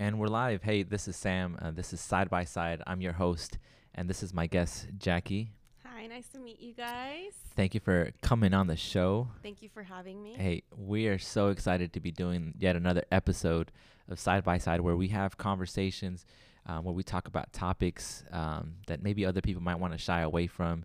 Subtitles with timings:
[0.00, 0.62] And we're live.
[0.62, 1.58] Hey, this is Sam.
[1.60, 2.84] Uh, this is Side by Side.
[2.86, 3.58] I'm your host,
[3.96, 5.50] and this is my guest, Jacky.
[5.84, 7.32] Hi, nice to meet you guys.
[7.56, 9.26] Thank you for coming on the show.
[9.42, 10.34] Thank you for having me.
[10.34, 13.72] Hey, we are so excited to be doing yet another episode
[14.08, 16.24] of Side by Side where we have conversations,
[16.66, 20.20] um, where we talk about topics um, that maybe other people might want to shy
[20.20, 20.84] away from.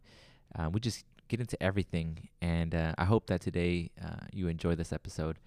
[0.58, 4.74] Uh, we just get into everything, and uh, I hope that today uh, you enjoy
[4.74, 5.38] this episode.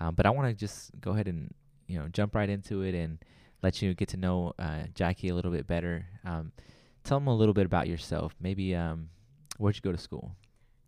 [0.00, 1.54] Um, but I want to just go ahead and
[1.86, 3.18] you know jump right into it and
[3.62, 6.06] let you get to know uh, Jacky a little bit better.
[6.24, 6.52] Um,
[7.04, 8.34] tell them a little bit about yourself.
[8.40, 9.08] Maybe um,
[9.58, 10.32] where'd you go to school?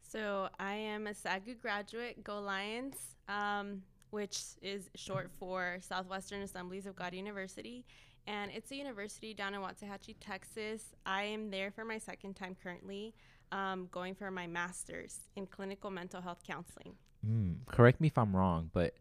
[0.03, 2.97] So I am a SAGU graduate, Go Lions,
[3.29, 7.85] um, which is short for Southwestern Assemblies of God University.
[8.27, 10.83] And it's a university down in Waxahachie, Texas.
[11.07, 13.15] I am there for my second time currently,
[13.53, 16.95] um, going for my master's in clinical mental health counseling.
[17.27, 18.95] Mm, correct me if I'm wrong, but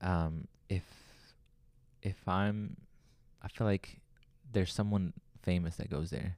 [0.00, 0.82] um, if
[2.02, 2.76] if I'm,
[3.42, 4.00] I feel like
[4.52, 6.36] there's someone famous that goes there.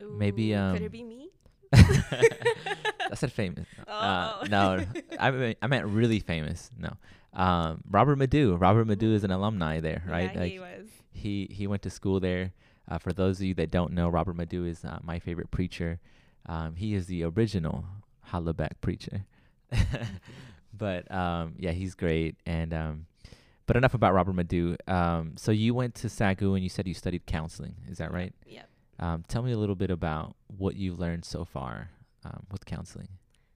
[0.00, 1.30] Maybe, um, could it be me?
[1.72, 3.66] I said famous.
[3.88, 4.46] Uh, Oh.
[4.50, 4.84] no,
[5.18, 6.70] I meant, I meant really famous.
[6.78, 6.90] No,
[7.32, 8.56] um, Robert Madu.
[8.56, 10.30] Robert Madu is an alumni there, right?
[10.34, 10.86] Yeah, Like, he was.
[11.12, 12.52] he he went to school there.
[12.88, 15.98] Uh, for those of you that don't know, Robert Madu is uh, my favorite preacher.
[16.46, 17.84] Um, he is the original
[18.30, 19.24] Hollaback preacher.
[20.76, 22.36] but um, yeah, he's great.
[22.46, 23.06] And um,
[23.66, 24.76] but enough about Robert Madu.
[24.86, 27.74] Um, so you went to SAGU and you said you studied counseling.
[27.88, 28.32] Is that right?
[28.46, 28.68] Yep.
[28.98, 31.90] Um, tell me a little bit about what you've learned so far
[32.24, 33.08] um, with counseling.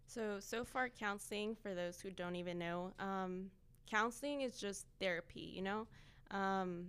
[0.07, 3.51] So, so far, counseling, for those who don't even know, um,
[3.89, 5.87] counseling is just therapy, you know?
[6.33, 6.89] Um,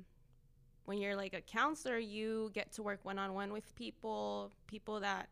[0.85, 4.99] when you're like a counselor, you get to work one on one with people, people
[4.99, 5.29] that,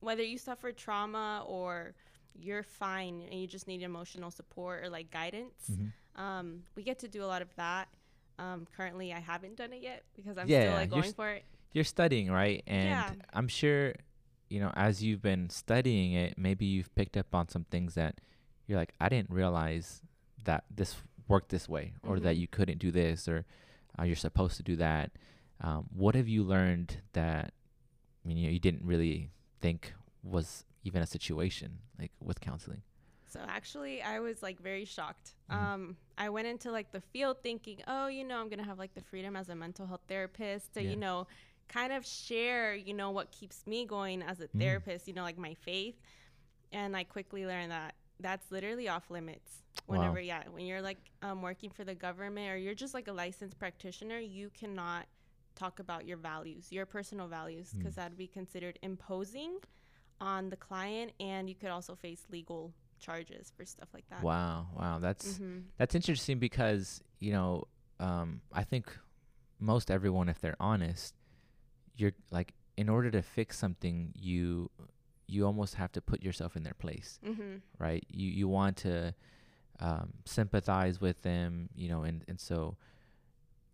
[0.00, 1.94] whether you suffer trauma or
[2.40, 6.20] you're fine and you just need emotional support or like guidance, Mm-hmm.
[6.20, 7.88] um, we get to do a lot of that.
[8.38, 11.30] Um, currently, I haven't done it yet because I'm Yeah, still like going s- for
[11.30, 11.44] it.
[11.72, 12.62] You're studying, right?
[12.66, 13.12] And Yeah.
[13.32, 13.94] I'm sure,
[14.48, 18.20] you know, as you've been studying it, maybe you've picked up on some things that
[18.66, 20.00] you're like, I didn't realize
[20.44, 20.96] that this
[21.28, 22.40] worked this way, or that Mhm.
[22.40, 23.44] you couldn't do this, or
[23.98, 25.12] uh, you're supposed to do that.
[25.60, 27.54] Um, what have you learned that,
[28.24, 32.82] I mean, you, know, you didn't really think was even a situation like with counseling?
[33.28, 35.34] So actually, I was like very shocked.
[35.50, 35.54] Mhm.
[35.56, 38.94] Um, I went into like the field thinking, oh, you know, I'm gonna have like
[38.94, 40.90] the freedom as a mental health therapist to, Yeah.
[40.90, 41.26] you know,
[41.66, 44.60] kind of share, you know, what keeps me going as a Mm.
[44.60, 46.00] therapist, you know, like my faith.
[46.70, 49.62] And I quickly learned that that's literally off limits.
[49.88, 49.98] Wow.
[49.98, 53.12] Whenever, yeah, when you're like um, working for the government or you're just like a
[53.12, 55.06] licensed practitioner, you cannot
[55.56, 57.78] talk about your values, your personal values, Mm.
[57.78, 59.58] because that'd be considered imposing
[60.20, 64.22] on the client, and you could also face legal charges for stuff like that.
[64.22, 67.64] Wow, wow, that's hmm That's interesting because you know
[68.00, 68.86] um, I think
[69.60, 71.14] most everyone, if they're honest,
[71.96, 74.70] you're like in order to fix something, you
[75.26, 78.04] you almost have to put yourself in their place, hmm right?
[78.10, 79.14] You you want to
[79.80, 82.76] um, sympathize with them, you know, and and so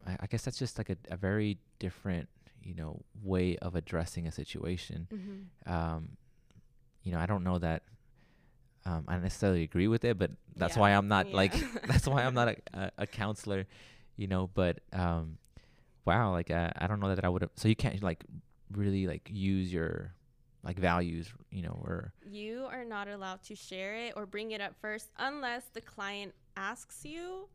[0.06, 2.28] I, I guess that's just like a, a very different
[2.62, 5.08] you know way of addressing a situation.
[5.10, 6.16] hmm Um,
[7.02, 7.82] you know, I don't know that.
[8.86, 10.80] Um, I necessarily agree with it, but that's Yeah.
[10.80, 11.36] why I'm not Yeah.
[11.36, 11.54] like
[11.86, 13.66] that's why I'm not a, a, a counselor,
[14.16, 14.48] you know.
[14.52, 15.38] But um,
[16.06, 17.50] wow, like uh, I don't know that I would have.
[17.56, 18.24] So you can't like
[18.72, 20.14] really like use your
[20.62, 24.60] like values, you know, or You are not allowed to share it or bring it
[24.60, 27.48] up first unless the client asks you,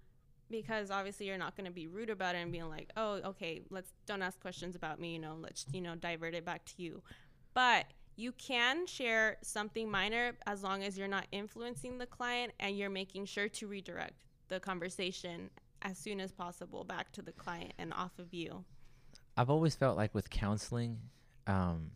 [0.49, 3.61] because obviously you're not going to be rude about it and being like, "Oh, okay,
[3.71, 6.73] let's don't ask questions about me." You know, let's you know divert it back to
[6.77, 7.01] you.
[7.55, 7.85] But
[8.15, 12.89] you can share something minor as long as you're not influencing the client and you're
[12.89, 15.49] making sure to redirect the conversation
[15.81, 18.63] as soon as possible back to the client and off of you.
[19.37, 20.97] I've always felt like with counseling,
[21.45, 21.91] um,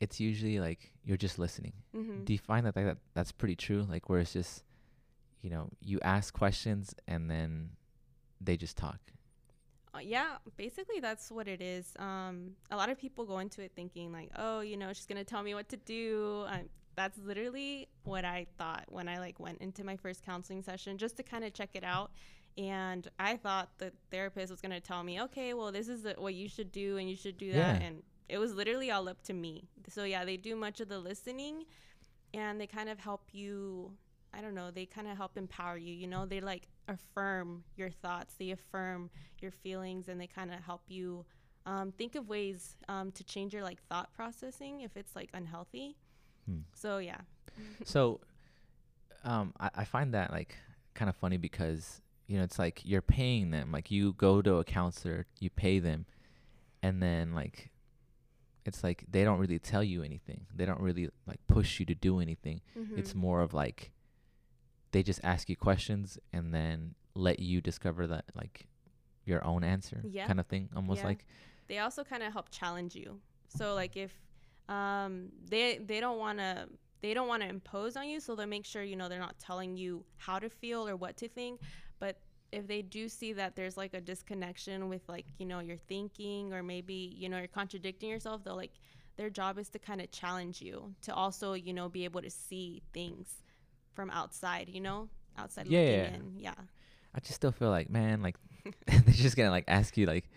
[0.00, 1.72] it's usually like you're just listening.
[1.92, 3.84] hmm Do you find that, like, that that's pretty true?
[3.88, 4.62] Like where it's just,
[5.42, 7.70] you know, you ask questions and then
[8.40, 9.00] they just talk.
[9.98, 11.92] Uh, yeah, basically that's what it is.
[11.98, 15.24] Um, a lot of people go into it thinking like, oh, you know, she's gonna
[15.24, 16.44] tell me what to do.
[16.48, 20.98] Um, that's literally what I thought when I like went into my first counseling session
[20.98, 22.10] just to kind of check it out.
[22.56, 26.34] And I thought the therapist was gonna tell me, okay, well, this is the, what
[26.34, 27.80] you should do, and you should do that.
[27.80, 27.86] Yeah.
[27.86, 29.68] And it was literally all up to me.
[29.88, 31.64] So yeah, they do much of the listening,
[32.34, 33.92] and they kind of help you.
[34.34, 34.70] I don't know.
[34.70, 35.94] They kind of help empower you.
[35.94, 38.34] You know, they like affirm your thoughts.
[38.38, 39.10] They affirm
[39.40, 41.24] your feelings and they kind of help you
[41.66, 45.96] um, think of ways um, to change your like thought processing if it's like unhealthy.
[46.46, 46.60] Hmm.
[46.74, 47.20] So yeah.
[47.84, 48.20] so
[49.24, 50.54] um I, I find that like
[50.94, 53.72] kind of funny because you know, it's like you're paying them.
[53.72, 56.04] Like you go to a counselor, you pay them,
[56.82, 57.70] and then like
[58.66, 60.46] it's like they don't really tell you anything.
[60.54, 62.60] They don't really like push you to do anything.
[62.78, 62.98] Mm-hmm.
[62.98, 63.92] It's more of like
[64.92, 68.66] they just ask you questions and then let you discover that like
[69.24, 70.26] your own answer Yeah.
[70.26, 70.68] kind of thing.
[70.74, 71.08] Almost Yeah.
[71.08, 71.24] like
[71.68, 73.20] they also kind of help challenge you.
[73.48, 74.12] So like if
[74.68, 76.68] um, they they don't want to
[77.00, 79.38] they don't want to impose on you, so they make sure you know they're not
[79.38, 81.60] telling you how to feel or what to think.
[81.98, 82.18] But
[82.50, 86.52] if they do see that there's like a disconnection with like you know your thinking
[86.54, 88.72] or maybe you know you're contradicting yourself, they'll like
[89.16, 92.30] their job is to kind of challenge you to also you know be able to
[92.30, 93.42] see things
[93.98, 94.68] from outside.
[94.68, 96.14] You know, outside Yeah, looking yeah.
[96.14, 96.38] in.
[96.38, 96.54] Yeah.
[97.14, 98.36] I just still feel like, man, like
[98.86, 100.30] they're just gonna like ask you like,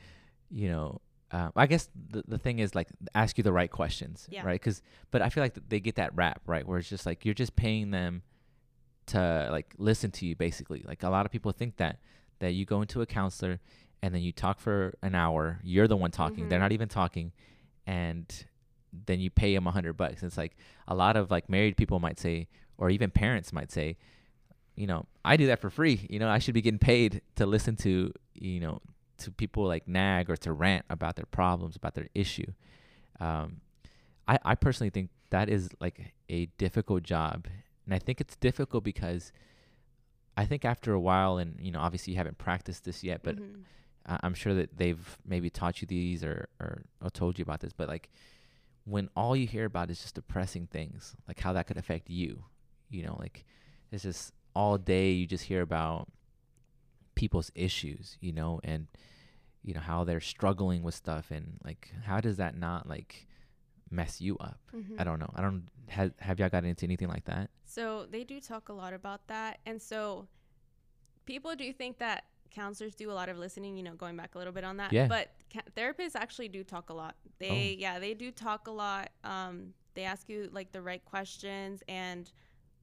[0.50, 1.00] you know,
[1.32, 4.44] uh, I guess the the thing is like ask you the right questions, Yeah.
[4.44, 4.60] right?
[4.60, 4.82] Because
[5.12, 7.36] but I feel like th- they get that rap right where it's just like you're
[7.36, 8.24] just paying them
[9.08, 10.84] to like listen to you basically.
[10.88, 12.00] Like a lot of people think that
[12.40, 13.60] that you go into a counselor
[14.02, 16.64] and then you talk for an hour, you're the one talking, they're Mhm.
[16.64, 17.32] not even talking,
[17.86, 18.46] and
[19.08, 20.24] then you pay them a hundred bucks.
[20.24, 20.56] It's like
[20.88, 22.48] a lot of like married people might say,
[22.82, 23.96] or even parents might say,
[24.76, 26.08] you know, I do that for free.
[26.10, 28.82] You know, I should be getting paid to listen to, you know,
[29.20, 32.52] to people like nag or to rant about their problems, about their issue.
[33.20, 33.62] Um,
[34.28, 37.46] I, I personally think that is like a difficult job.
[37.86, 39.32] And I think it's difficult because
[40.36, 43.36] I think after a while, and, you know, obviously you haven't practiced this yet, but
[43.38, 43.64] Mhm.
[44.08, 47.60] I- I'm sure that they've maybe taught you these or, or, or told you about
[47.60, 48.10] this, but like
[48.86, 52.46] when all you hear about is just depressing things, like how that could affect you,
[52.92, 53.46] you know, like
[53.92, 56.08] it's just all day you just hear about
[57.16, 58.88] people's issues, you know, and
[59.64, 63.28] you know how they're struggling with stuff and like how does that not like
[63.90, 64.60] mess you up?
[64.74, 65.00] Mhm.
[65.00, 65.30] I don't know.
[65.36, 67.50] I don't have have y'all got into anything like that?
[67.66, 69.60] So they do talk a lot about that.
[69.66, 70.28] And so
[71.26, 74.38] people do think that counselors do a lot of listening, you know, going back a
[74.38, 74.92] little bit on that.
[74.92, 75.08] Yeah.
[75.08, 77.16] But ca- therapists actually do talk a lot.
[77.40, 79.10] They, yeah, they do talk a lot.
[79.24, 82.30] Um, they ask you like the right questions and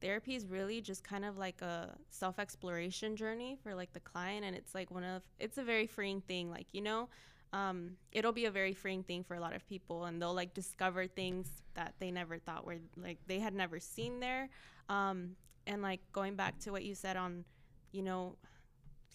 [0.01, 4.55] therapy is really just kind of like a self-exploration journey for like the client and
[4.55, 7.09] it's like one of it's a very freeing thing like you know
[7.53, 10.53] um, it'll be a very freeing thing for a lot of people and they'll like
[10.53, 14.49] discover things that they never thought were like they had never seen there
[14.89, 15.35] um,
[15.67, 17.43] and like going back to what you said on
[17.91, 18.35] you know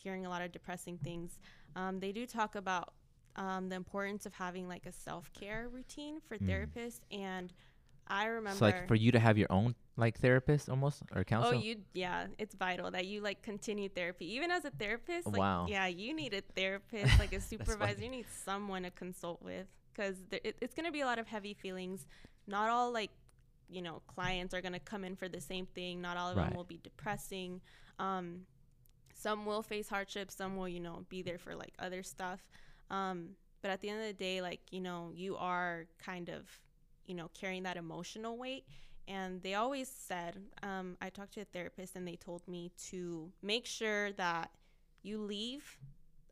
[0.02, 1.38] hearing a lot of depressing things
[1.76, 2.92] um, they do talk about
[3.36, 6.48] um, the importance of having like a self-care routine for Mm.
[6.48, 7.52] therapists and
[8.08, 11.61] i remember So like for you to have your own like therapist almost or counselor?
[11.61, 14.32] Oh, you yeah, it's vital that you like continue therapy.
[14.35, 15.64] Even as a therapist, like Wow.
[15.64, 18.02] yeah, you need a therapist, like a supervisor.
[18.02, 21.26] You need someone to consult with because it, it's going to be a lot of
[21.26, 22.06] heavy feelings.
[22.46, 23.11] Not all like
[23.69, 26.00] you know clients are going to come in for the same thing.
[26.00, 26.49] Not all of Right.
[26.49, 27.61] them will be depressing.
[27.99, 28.43] Um,
[29.14, 30.37] some will face hardships.
[30.37, 32.41] Some will you know be there for like other stuff.
[32.91, 33.31] Um,
[33.62, 36.44] but at the end of the day, like you know, you are kind of
[37.06, 38.64] you know carrying that emotional weight
[39.09, 43.31] and they always said um, i talked to a therapist and they told me to
[43.43, 44.51] make sure that
[45.03, 45.79] you leave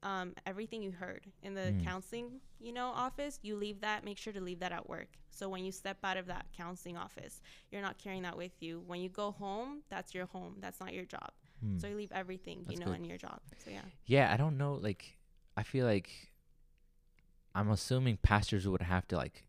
[0.02, 1.84] um, everything you heard in the Mm.
[1.84, 5.48] counseling you know office you leave that make sure to leave that at work so
[5.48, 7.40] when you step out of that counseling office
[7.70, 10.92] you're not carrying that with you when you go home that's your home that's not
[10.92, 11.30] your job
[11.60, 11.78] Hmm.
[11.78, 12.96] so you leave everything you know good.
[12.96, 14.74] in your job so yeah Yeah, I don't know.
[14.74, 15.16] Like,
[15.56, 16.32] I feel like
[17.54, 19.44] I'm assuming pastors would have to like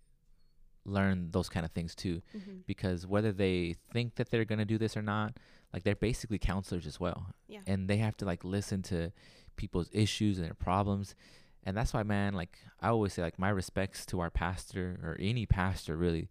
[0.86, 2.58] learn those kind of things too, mm-hmm.
[2.68, 5.38] because whether they think that they're gonna do this or not,
[5.74, 7.62] like they're basically counselors as well, Yeah.
[7.66, 9.12] and they have to like listen to
[9.56, 11.16] people's issues and their problems,
[11.64, 15.16] and that's why, man, like I always say, like my respects to our pastor or
[15.20, 16.30] any pastor really,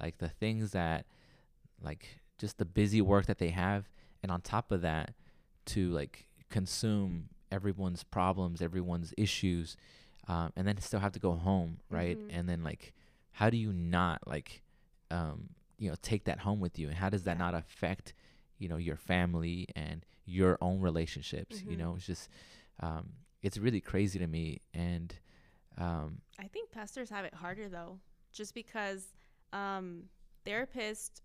[0.00, 1.06] like the things that,
[1.82, 3.88] like just the busy work that they have,
[4.22, 5.14] and on top of that,
[5.66, 9.76] to like consume everyone's problems, everyone's issues,
[10.28, 12.18] um, and then still have to go home, right?
[12.18, 12.28] Mhm.
[12.30, 12.92] And then like,
[13.34, 14.62] how do you not like,
[15.10, 18.14] um, you know, take that home with you, and how does that not affect,
[18.58, 21.62] you know, your family and your own relationships?
[21.66, 21.78] You Mhm.
[21.78, 22.28] know, it's just,
[22.80, 23.10] um,
[23.42, 25.14] it's really crazy to me, and
[25.78, 28.00] um, I think pastors have it harder though,
[28.32, 29.08] just because
[29.52, 30.04] um,
[30.46, 31.20] therapists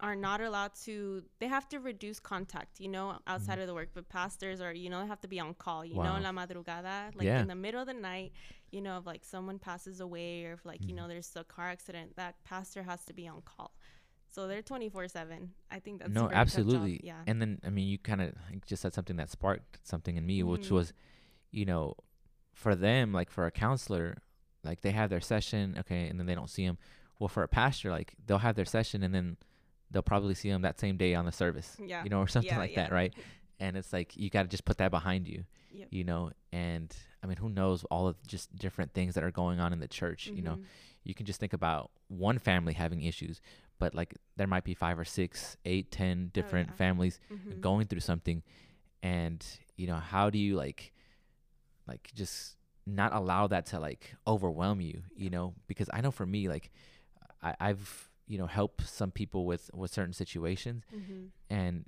[0.00, 1.22] are not allowed to.
[1.38, 3.62] They have to reduce contact, you know, outside Mhm.
[3.62, 3.90] of the work.
[3.94, 6.18] But pastors are, you know, they have to be on call, you Wow.
[6.18, 7.40] know, la madrugada, like Yeah.
[7.40, 8.32] in the middle of the night,
[8.70, 10.96] you know, if like someone passes away or if like you Mhm.
[10.96, 13.72] know there's a car accident, that pastor has to be on call.
[14.28, 15.54] So they're twenty four seven.
[15.70, 16.40] I think that's no, very tough job.
[16.40, 17.00] absolutely.
[17.02, 17.22] Yeah.
[17.26, 18.34] And then I mean, you kind of
[18.66, 20.70] just said something that sparked something in me, which Mhm.
[20.72, 20.92] was,
[21.50, 21.94] you know,
[22.52, 24.18] for them, like for a counselor,
[24.62, 26.78] like they have their session, okay, and then they don't see him.
[27.18, 29.36] Well, for a pastor, like they'll have their session and then
[29.90, 32.02] they'll probably see them that same day on the service, Yeah.
[32.04, 32.82] you know, or something Yeah, like yeah.
[32.84, 33.14] that, right?
[33.62, 35.88] and it's like you got to just put that behind you Yep.
[35.90, 39.60] you know and i mean who knows all of just different things that are going
[39.60, 40.64] on in the church you know Mhm.
[41.04, 43.42] you can just think about one family having issues
[43.78, 46.76] but like there might be five or six eight ten different Oh, yeah.
[46.78, 47.60] families Mhm.
[47.60, 48.42] going through something
[49.02, 49.44] and
[49.76, 50.90] you know how do you like
[51.86, 52.56] like just
[52.86, 56.70] not allow that to like overwhelm you you know because i know for me like
[57.42, 61.30] I, i've you know help some people with with certain situations Mhm.
[61.50, 61.84] and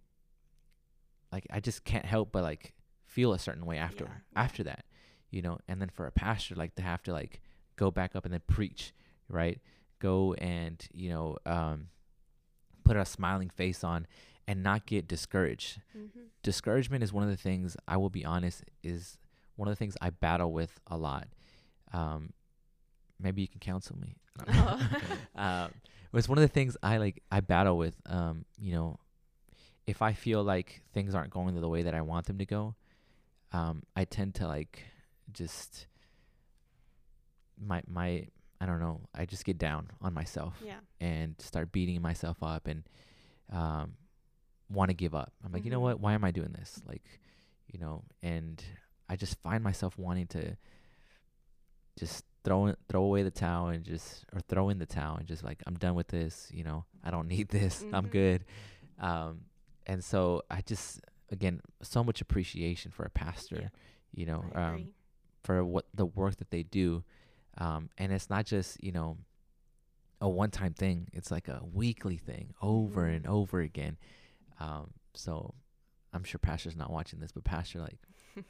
[1.31, 2.75] like i just can't help but like
[3.07, 4.85] feel a certain way after Yeah, after that
[5.31, 7.41] you know and then for a pastor like to have to like
[7.77, 8.93] go back up and then preach
[9.29, 9.61] right
[10.01, 11.89] go and you know um
[12.85, 14.07] put a smiling face on
[14.49, 16.27] and not get discouraged Mhm.
[16.43, 19.17] discouragement is one of the things I will be honest is
[19.57, 21.29] one of the things I battle with a lot.
[21.93, 22.33] Um,
[23.21, 24.17] maybe you can counsel me.
[24.49, 24.81] Oh.
[25.37, 25.71] um,
[26.19, 27.23] it's one of the things I like.
[27.31, 27.95] I battle with.
[28.07, 28.99] Um, you know,
[29.87, 32.75] if I feel like things aren't going the way that I want them to go,
[33.53, 34.83] um, I tend to like
[35.33, 35.87] just
[37.59, 38.27] my my
[38.61, 39.01] I don't know.
[39.15, 40.79] I just get down on myself Yeah.
[41.01, 42.85] and start beating myself up and
[43.51, 43.95] um,
[44.71, 45.33] want to give up.
[45.45, 45.83] I'm like, you know Mhm.
[45.83, 46.01] what?
[46.01, 46.81] Why am I doing this?
[46.87, 47.03] Like,
[47.67, 48.63] you know, and
[49.09, 50.57] I just find myself wanting to
[51.99, 55.45] just throw throw away the towel and just or throw in the towel and just
[55.45, 56.49] like I'm done with this.
[56.53, 57.83] You know, I don't need this.
[57.93, 58.11] I'm Mhm.
[58.11, 58.45] good.
[58.99, 59.43] Um,
[59.87, 63.71] and so I just again so much appreciation for a pastor.
[64.15, 64.89] You know, um,
[65.43, 67.03] for what the work that they do.
[67.59, 69.17] Um, and it's not just, you know,
[70.21, 71.09] a one time thing.
[71.13, 73.17] It's like a weekly thing over Mhm.
[73.17, 73.97] and over again.
[74.61, 75.55] Um, so
[76.13, 77.99] I'm sure Pastor's not watching this, but Pastor, like,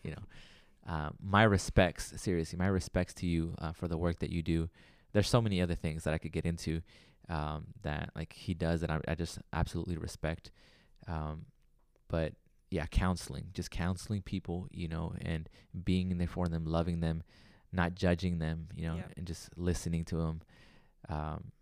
[0.02, 0.22] you know,
[0.86, 4.68] uh, my respects, seriously, my respects to you uh, for the work that you do.
[5.12, 6.80] There's so many other things that I could get into
[7.28, 10.50] um, that like he does that I, I just absolutely respect.
[11.06, 11.46] Um,
[12.08, 12.32] but
[12.70, 15.48] yeah, counseling, just counseling people, you know, and
[15.84, 17.22] being in there for them, loving them,
[17.72, 19.12] not judging them, you know, Yep.
[19.18, 20.40] and just listening to them.
[21.08, 21.52] Um,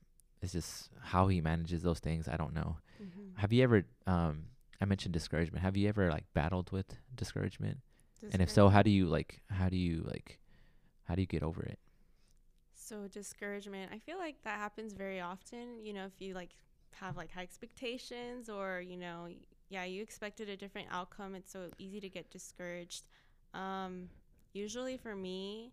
[0.43, 2.27] it's just how he manages those things.
[2.29, 2.79] I don't know.
[3.03, 3.37] Mhm.
[3.39, 3.85] Have you ever?
[4.07, 4.45] Um,
[4.81, 5.63] I mentioned discouragement.
[5.63, 7.81] Have you ever like battled with discouragement?
[8.33, 9.41] And if so, how do you like?
[9.51, 10.39] How do you like?
[11.05, 11.79] How do you get over it?
[12.75, 15.85] So discouragement, I feel like that happens very often.
[15.85, 16.51] You know, if you like
[16.93, 19.29] have like high expectations or you know,
[19.69, 23.07] yeah, you expected a different outcome, it's so easy to get discouraged.
[23.55, 24.09] Um,
[24.53, 25.73] usually for me,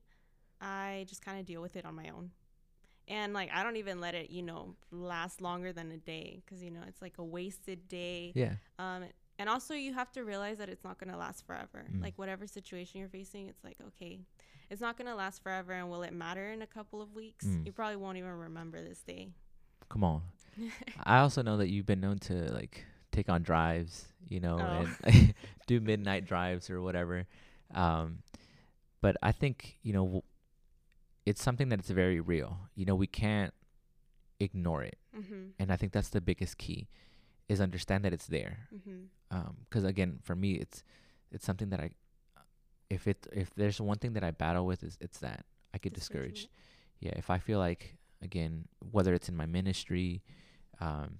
[0.61, 2.31] I just kind of deal with it on my own.
[3.07, 6.61] And like I don't even let it, you know, last longer than a day cuz
[6.61, 8.31] you know, it's like a wasted day.
[8.35, 8.55] Yeah.
[8.79, 9.05] Um,
[9.39, 11.85] and also, you have to realize that it's not going to last forever.
[11.91, 12.01] Mm.
[12.01, 14.19] Like, whatever situation you're facing, it's like, okay,
[14.69, 15.73] it's not going to last forever.
[15.73, 17.45] And will it matter in a couple of weeks?
[17.45, 17.65] Mm.
[17.65, 19.29] You probably won't even remember this day.
[19.89, 20.21] Come on.
[21.03, 24.87] I also know that you've been known to like take on drives, you know, Oh.
[25.03, 25.33] and
[25.67, 27.25] do midnight drives or whatever.
[27.73, 28.19] Um,
[29.01, 30.21] but I think you know w-
[31.25, 32.57] it's something that's very real.
[32.75, 33.53] You know, we can't
[34.39, 35.49] ignore it, mm-hmm.
[35.59, 36.87] and I think that's the biggest key
[37.49, 38.67] is understand that it's there.
[38.75, 39.49] Mm-hmm.
[39.69, 40.83] because again for me it's
[41.31, 41.89] it's something that i
[42.89, 45.93] if it if there's one thing that i battle with is it's that i get
[45.93, 46.47] discouraged
[47.01, 50.23] yeah if i feel like again whether it's in my ministry
[50.79, 51.19] um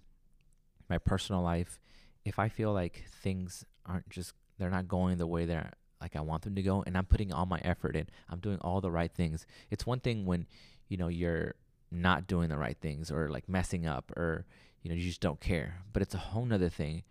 [0.90, 1.80] my personal life
[2.24, 6.22] if i feel like things aren't just they're not going the way they're like i
[6.22, 8.92] want them to go and i'm putting all my effort in i'm doing all the
[8.92, 10.48] right things it's one thing when
[10.88, 11.56] you know you're
[11.92, 14.46] not doing the right things or like messing up or
[14.88, 15.82] you know you just don't care.
[15.92, 17.04] But it's a whole nother thing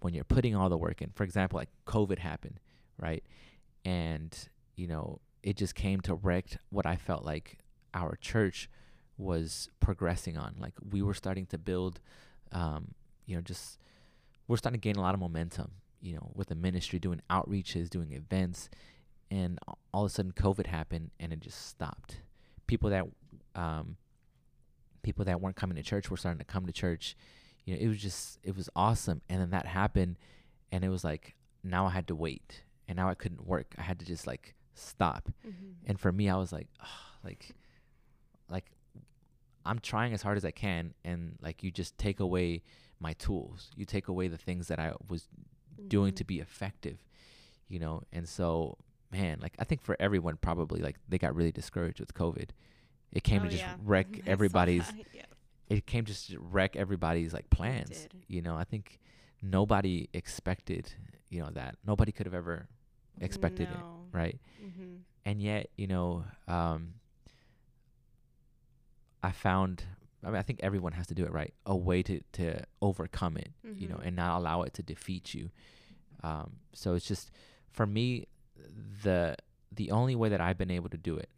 [0.00, 1.12] when you're putting all the work in.
[1.14, 2.60] For example like covid happened
[2.98, 3.24] right?
[3.86, 4.36] And
[4.74, 7.58] you know it just came to wreck what i felt like
[7.94, 8.68] our church
[9.16, 10.56] was progressing on.
[10.58, 12.00] Like we were starting to build
[12.52, 12.94] um
[13.24, 13.78] you know just
[14.46, 15.70] we're starting to gain a lot of momentum
[16.02, 18.68] you know with the ministry doing outreaches doing events.
[19.30, 19.58] And
[19.94, 22.20] all of a sudden covid happened and it just stopped.
[22.66, 23.06] People that
[23.54, 23.96] um
[25.06, 27.16] people that weren't coming to church were starting to come to church.
[27.64, 29.22] You know it was just it was awesome.
[29.28, 30.16] And then that happened
[30.72, 33.74] and it was like now i had to wait and now i couldn't work.
[33.78, 35.30] I had to just like stop.
[35.46, 35.88] Mm-hmm.
[35.88, 37.54] and for me i was like oh, like
[38.50, 38.66] like
[39.64, 42.62] i'm trying as hard as i can and like you just take away
[42.98, 43.70] my tools.
[43.76, 45.28] You take away the things that i was
[45.88, 46.16] doing Mm-hmm.
[46.16, 46.98] to be effective
[47.68, 48.02] you know?
[48.12, 48.78] And so
[49.12, 52.50] man like i think for everyone probably like they got really discouraged with covid
[53.16, 55.22] it came to just wreck everybody's yeah.
[55.68, 58.56] it came to just wreck everybody's like plans you know?
[58.56, 58.98] I think
[59.42, 60.92] nobody expected
[61.28, 61.72] you know that.
[61.86, 62.68] Nobody could have ever
[63.20, 64.38] expected it right?
[64.64, 64.94] Mm-hmm.
[65.24, 66.80] and yet you know um
[69.22, 69.84] i found
[70.24, 71.52] i mean i think everyone has to do it right?
[71.66, 73.50] A way to to overcome it
[73.82, 74.06] you know Mhm.
[74.06, 75.50] and not allow it to defeat you.
[76.22, 77.30] Um, so it's just
[77.70, 78.26] for me,
[79.04, 79.36] the
[79.70, 81.28] the only way that I've been able to do it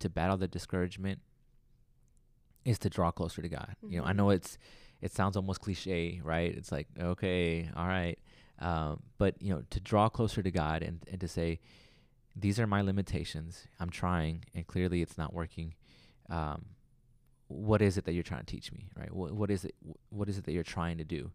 [0.00, 1.20] to battle the discouragement
[2.64, 3.76] is to draw closer to God.
[3.88, 4.16] You know, I Mhm.
[4.16, 4.58] know it's
[5.00, 6.52] it sounds almost cliche, right?
[6.54, 8.18] It's like okay, all right,
[8.58, 11.60] um, but you know, to draw closer to God and and to say,
[12.34, 13.66] these are my limitations.
[13.80, 15.74] I'm trying, and clearly it's not working.
[16.28, 16.66] Um,
[17.46, 19.12] what is it that you're trying to teach me, right?
[19.12, 19.74] What what is it?
[20.10, 21.30] What is it that you're trying to do?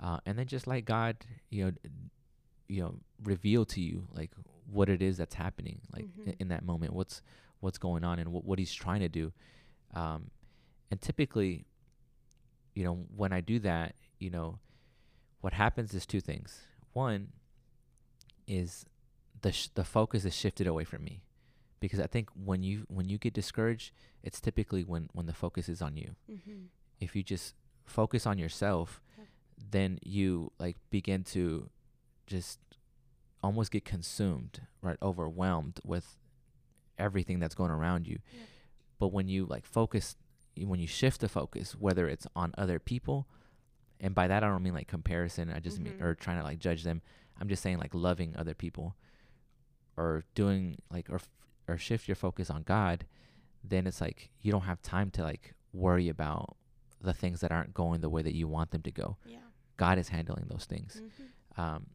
[0.00, 1.16] Uh, and then just like God,
[1.50, 1.78] you know, d-
[2.68, 4.30] you know, reveal to you like
[4.66, 6.36] what it is that's happening, like i- Mhm.
[6.40, 6.92] in that moment.
[6.94, 7.20] What's
[7.62, 9.32] what's going on and what what He's trying to do.
[9.94, 10.30] Um,
[10.90, 11.64] and typically,
[12.74, 14.58] you know, when I do that, you know,
[15.40, 16.60] what happens is two things.
[16.92, 17.28] One
[18.46, 18.84] is
[19.40, 21.22] the sh- the focus is shifted away from me,
[21.80, 23.92] because I think when you when you get discouraged,
[24.22, 26.14] it's typically when when the focus is on you.
[26.30, 26.64] Mm-hmm.
[27.00, 27.54] If you just
[27.84, 29.26] focus on yourself, Yep.
[29.70, 31.68] then you like begin to
[32.26, 32.58] just
[33.42, 34.96] almost get consumed, right?
[35.02, 36.16] Overwhelmed with
[36.98, 38.18] everything that's going around you.
[38.32, 38.46] Yep.
[38.98, 40.16] But when you like focus,
[40.56, 43.26] when you shift the focus, whether it's on other people,
[44.00, 46.02] and by that I don't mean like comparison, I just mean Mhm.
[46.02, 47.02] or trying to like judge them.
[47.40, 48.96] I'm just saying like loving other people,
[49.96, 51.20] or doing like or
[51.68, 53.06] or shift your focus on God.
[53.64, 56.56] Then it's like you don't have time to like worry about
[57.00, 59.16] the things that aren't going the way that you want them to go.
[59.24, 59.38] Yeah.
[59.76, 61.00] God is handling those things.
[61.02, 61.60] Mm-hmm.
[61.60, 61.86] Um,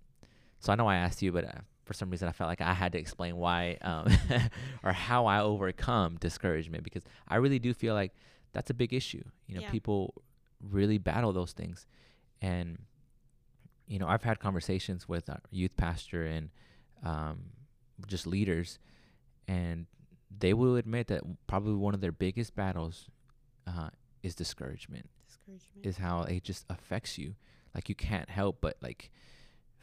[0.60, 2.74] so I know I asked you, but uh, for some reason I felt like I
[2.74, 4.08] had to explain why um,
[4.84, 8.14] or how I overcome discouragement because I really do feel like
[8.54, 9.24] that's a big issue.
[9.48, 9.72] You know, Yeah.
[9.72, 10.14] people
[10.62, 11.86] really battle those things,
[12.42, 12.78] and
[13.88, 16.50] you know I've had conversations with our youth pastor and
[17.04, 17.38] um,
[18.08, 18.80] just leaders,
[19.48, 19.86] and
[20.36, 23.08] they will admit that probably one of their biggest battles
[23.66, 23.90] uh,
[24.24, 25.86] is discouragement Discouragement.
[25.86, 27.36] is how it just affects you.
[27.74, 29.12] Like you can't help but like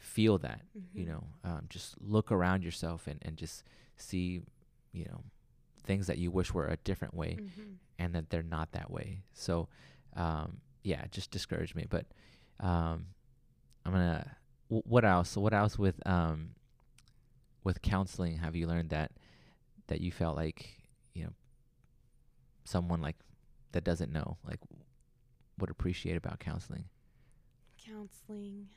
[0.05, 0.61] feel that,
[0.95, 1.07] you Mhm.
[1.07, 3.63] know, um, just look around yourself and, and just
[3.97, 4.41] see,
[4.93, 5.21] you know,
[5.83, 7.79] things that you wish were a different way Mhm.
[7.99, 9.23] and that they're not that way.
[9.33, 9.67] So,
[10.15, 12.05] um, yeah, just discourage me But
[12.59, 13.07] um,
[13.85, 14.37] I'm gonna.
[14.69, 15.35] W- what else?
[15.37, 16.51] What else with um,
[17.63, 18.37] with counseling?
[18.37, 19.11] Have you learned that
[19.87, 20.81] that you felt like
[21.13, 21.33] you know
[22.63, 23.15] someone like
[23.71, 24.59] that doesn't know like
[25.59, 26.85] would appreciate about counseling?
[27.77, 28.69] counseling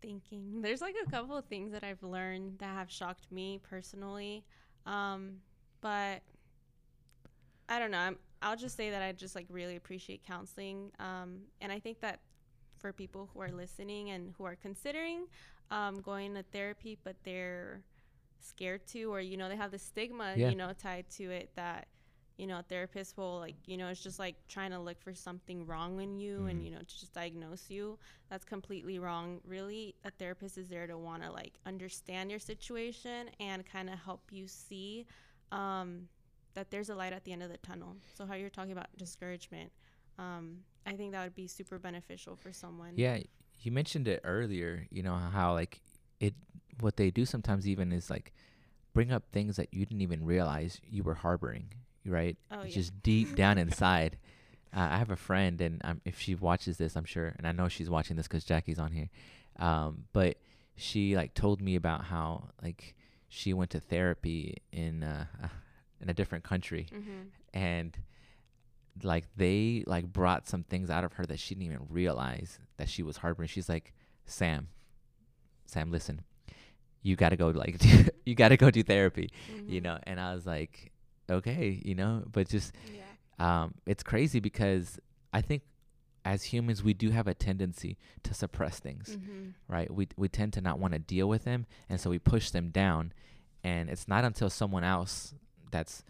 [0.00, 4.44] thinking there's like a couple of things that i've learned that have shocked me personally
[4.86, 5.36] um
[5.80, 6.22] but
[7.68, 11.38] i don't know I'm, i'll just say that i just like really appreciate counseling um
[11.60, 12.20] and i think that
[12.78, 15.26] for people who are listening and who are considering
[15.70, 17.82] um going to therapy but they're
[18.40, 20.48] scared to or you know they have the stigma Yeah.
[20.48, 21.86] you know tied to it that
[22.40, 25.66] you know, therapists will like, you know, it's just like trying to look for something
[25.66, 26.64] wrong in you and, Mhm.
[26.64, 27.98] you know, to just diagnose you.
[28.30, 29.40] That's completely wrong.
[29.44, 33.98] Really, a therapist is there to want to like understand your situation and kind of
[33.98, 35.06] help you see
[35.52, 36.08] um,
[36.54, 37.96] that there's a light at the end of the tunnel.
[38.14, 39.70] So, how you're talking about discouragement,
[40.18, 42.92] um, I think that would be super beneficial for someone.
[42.96, 43.18] Yeah,
[43.60, 44.86] you mentioned it earlier.
[44.90, 45.82] You know how like
[46.20, 46.34] it
[46.80, 48.32] what they do sometimes even is like
[48.94, 51.74] bring up things that you didn't even realize you were harboring.
[52.10, 52.36] Right?
[52.50, 52.80] Oh, it's yeah.
[52.82, 54.18] just deep down inside.
[54.74, 57.52] Uh, I have a friend, and um, if she watches this, I'm sure, and I
[57.52, 59.08] know she's watching this because Jacky's on here.
[59.58, 60.36] Um, but
[60.76, 62.94] she like told me about how like
[63.28, 65.26] she went to therapy in uh,
[66.00, 67.28] in a different country, Mm-hmm.
[67.52, 67.96] and
[69.02, 72.88] like they like brought some things out of her that she didn't even realize that
[72.88, 73.48] she was harboring.
[73.48, 73.92] She's like,
[74.26, 74.68] Sam,
[75.66, 76.22] Sam, listen,
[77.02, 77.80] you got to go like
[78.24, 79.30] you got to go do therapy,
[79.66, 79.84] you Mhm.
[79.84, 79.98] know.
[80.04, 80.89] And I was like,
[81.30, 83.62] okay, you know, but just Yeah.
[83.62, 84.98] um, it's crazy because
[85.32, 85.62] I think
[86.24, 89.50] as humans we do have a tendency to suppress things Mm-hmm.
[89.68, 89.90] right?
[89.90, 92.70] We we tend to not want to deal with them, and so we push them
[92.70, 93.12] down.
[93.64, 95.34] And it's not until someone else
[95.70, 96.02] that's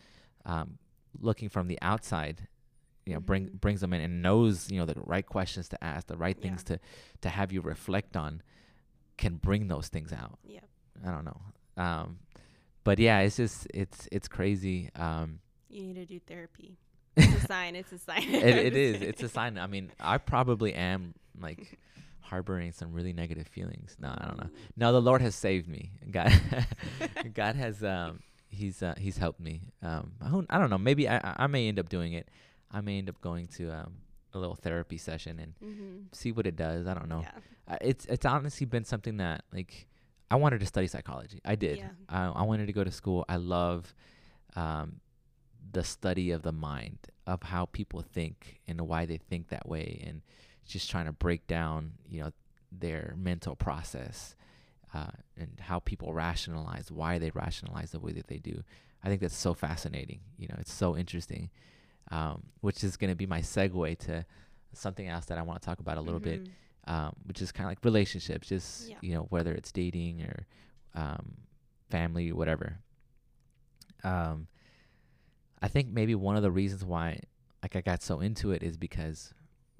[0.47, 0.79] um,
[1.21, 2.47] looking from the outside,
[3.05, 3.61] you know, bring Mhm.
[3.61, 6.63] brings them in and knows you know the right questions to ask, the right things
[6.67, 6.77] Yeah.
[6.77, 6.81] to
[7.23, 8.43] to have you reflect on,
[9.17, 10.39] can bring those things out.
[10.45, 10.65] Yep.
[11.05, 11.41] I don't know,
[11.77, 12.19] um,
[12.85, 14.91] but yeah, it's just it's it's crazy.
[14.95, 16.79] Um, You need to do therapy.
[17.17, 17.77] It's a sign.
[17.77, 18.23] It's a sign.
[18.23, 19.03] it, it is.
[19.03, 19.59] It's a sign.
[19.59, 21.79] I mean, I probably am like
[22.21, 23.97] harboring some really negative feelings.
[24.01, 24.51] No, I don't know.
[24.77, 25.91] No, the Lord has saved me.
[26.11, 26.33] God,
[27.35, 29.61] God has um, he's uh, he's helped me.
[29.83, 30.79] Um, I don't, know.
[30.79, 32.29] Maybe I I I may end up doing it.
[32.71, 33.95] I may end up going to um
[34.33, 35.97] a little therapy session and Mm-hmm.
[36.13, 36.87] see what it does.
[36.87, 37.23] I don't know.
[37.23, 37.75] Yeah.
[37.75, 39.89] Uh, it's it's honestly been something that like
[40.31, 41.41] I wanted to study psychology.
[41.45, 41.79] I did.
[41.79, 41.91] Yeah.
[42.09, 43.25] I I wanted to go to school.
[43.29, 43.95] I love
[44.57, 45.01] um
[45.73, 50.03] the study of the mind of how people think and why they think that way
[50.07, 50.23] and
[50.67, 52.33] just trying to break down, you know,
[52.73, 54.35] their mental process
[54.95, 58.63] uh, and how people rationalize why they rationalize the way that they do.
[59.05, 60.21] I think that's so fascinating.
[60.39, 61.51] You know, it's so interesting,
[62.11, 64.25] um, which is going to be my segue to
[64.73, 66.49] something else that I want to talk about a little bit, Mhm.
[66.87, 68.97] Um, which is kind of like relationships, just Yeah.
[69.03, 70.47] you know, whether it's dating or
[70.95, 71.37] um,
[71.91, 72.79] family, whatever.
[74.03, 74.49] Um,
[75.63, 77.21] I think maybe one of the reasons why
[77.63, 79.35] like I got so into it is because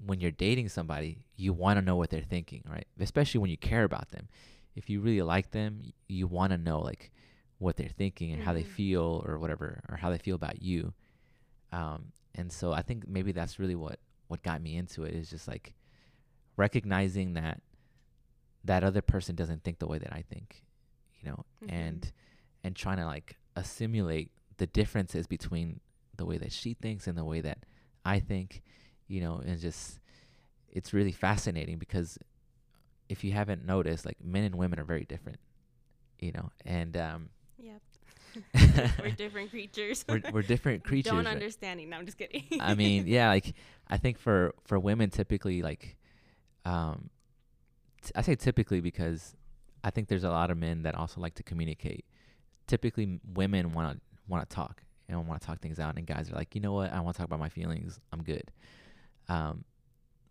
[0.05, 2.85] when you're dating somebody, you want to know what they're thinking, right?
[2.99, 4.27] Especially when you care about them.
[4.75, 7.11] If you really like them, y- you want to know like
[7.57, 8.67] what they're thinking and how they Mhm.
[8.67, 10.93] feel or whatever or how they feel about you.
[11.71, 15.29] Um, and so I think maybe that's really what what got me into it is
[15.29, 15.73] just like
[16.57, 17.61] recognizing that
[18.63, 20.63] that other person doesn't think the way that I think,
[21.21, 21.71] you know, Mhm.
[21.71, 22.11] and
[22.63, 25.79] and trying to like assimilate the differences between
[26.15, 27.65] the way that she thinks and the way that
[28.05, 28.61] I think,
[29.07, 29.99] you know, and just
[30.69, 32.17] it's really fascinating because
[33.09, 35.39] if you haven't noticed, like men and women are very different,
[36.19, 37.81] you know, and um, Yep.
[39.01, 40.05] We're different creatures.
[40.07, 41.11] we're we're different creatures.
[41.11, 41.89] Don't understanding.
[41.89, 42.45] No, I'm just kidding.
[42.61, 43.53] I mean, yeah, like
[43.87, 45.97] I think for for women typically like
[46.65, 47.09] um
[48.01, 49.35] t- I say typically because
[49.83, 52.05] I think there's a lot of men that also like to communicate.
[52.67, 56.31] Typically women want to want to talk and want to talk things out and guys
[56.31, 56.93] are like, "You know what?
[56.93, 57.99] I want to talk about my feelings.
[58.11, 58.51] I'm good."
[59.29, 59.63] Um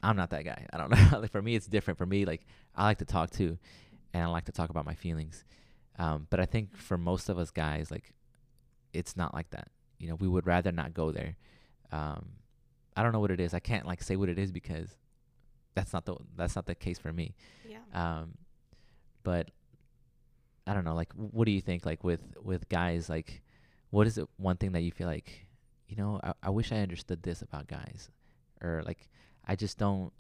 [0.03, 0.67] I'm not that guy.
[0.73, 1.21] I don't know.
[1.21, 1.99] like for me it's different.
[1.99, 3.59] For me like I like to talk too
[4.15, 5.45] and I like to talk about my feelings.
[5.99, 8.13] Um but I think for most of us guys like
[8.93, 9.69] it's not like that.
[9.99, 11.37] You know, we would rather not go there.
[11.93, 12.31] Um
[12.97, 13.55] I don't know what it is.
[13.55, 14.97] I can't like say what it is because
[15.75, 17.35] that's not the that's not the case for me.
[17.69, 17.79] yeah.
[17.95, 18.35] Um,
[19.23, 19.51] but
[20.67, 20.95] I don't know.
[20.95, 21.85] Like, what do you think?
[21.87, 23.43] Like with with guys, like,
[23.91, 24.29] what is it?
[24.37, 25.47] One thing that you feel like,
[25.89, 28.09] you know, I, I wish I understood this about guys,
[28.63, 29.09] or like,
[29.47, 30.13] I just don't.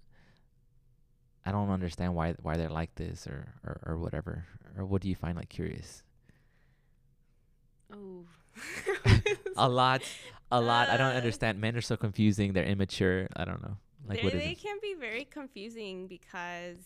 [1.46, 4.44] I don't understand why why they're like this, or or, or whatever.
[4.76, 6.02] Or what do you find like curious?
[7.92, 8.24] Oh.
[9.56, 10.02] A lot,
[10.50, 10.88] a lot.
[10.88, 11.60] I don't Uh, understand.
[11.60, 12.52] Men are so confusing.
[12.52, 13.28] They're immature.
[13.36, 13.76] I don't know.
[14.11, 16.79] Like they, they can be very confusing because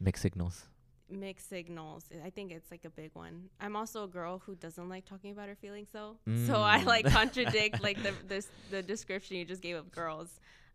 [0.00, 0.64] Mixed signals.
[1.10, 2.04] mixed signals.
[2.24, 3.48] I think it's like a big one.
[3.60, 6.16] I'm also a girl who doesn't like talking about her feelings though.
[6.46, 6.86] So I Mm.
[6.86, 10.28] like contradict like the this the description you just gave of girls.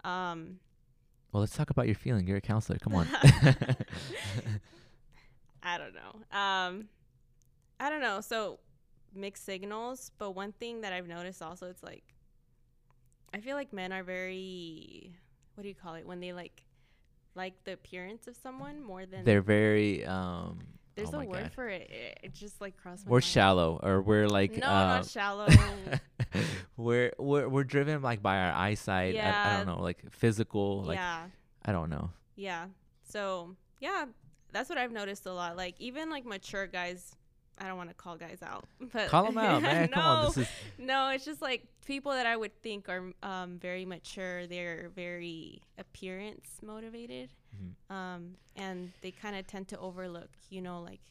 [0.03, 0.59] Um
[1.31, 2.27] Well, let's talk about your feeling.
[2.27, 2.79] You're a counselor.
[2.79, 3.07] Come on.
[5.63, 6.37] I don't know.
[6.37, 6.87] Um
[7.79, 8.21] I don't know.
[8.21, 8.59] So
[9.15, 12.03] mixed signals, but one thing that I've noticed also it's like
[13.33, 15.15] I feel like men are very
[15.55, 16.63] what do you call it when they like
[17.35, 20.59] like the appearance of someone more than They're very um.
[20.95, 21.51] there's oh a word God.
[21.53, 21.89] for it.
[21.89, 22.19] it.
[22.23, 23.23] It just like crossed my We're mind.
[23.23, 25.47] shallow, or we're like no, uh, not shallow.
[26.77, 29.15] we're we're we're driven like by our eyesight.
[29.17, 30.83] I, I don't know, like physical.
[30.83, 31.23] Like yeah,
[31.65, 32.11] I don't know.
[32.35, 32.65] yeah.
[33.03, 34.05] So yeah,
[34.51, 35.57] that's what I've noticed a lot.
[35.57, 37.15] Like even like mature guys.
[37.59, 39.89] I don't want to call guys out, but Call them out, man.
[39.91, 40.25] no, Come on.
[40.25, 40.47] This is
[40.79, 44.47] no, it's just like people that I would think are um, very mature.
[44.47, 47.95] They're very appearance motivated, Mhm.
[47.95, 51.01] um, and they kind of tend to overlook, you know, like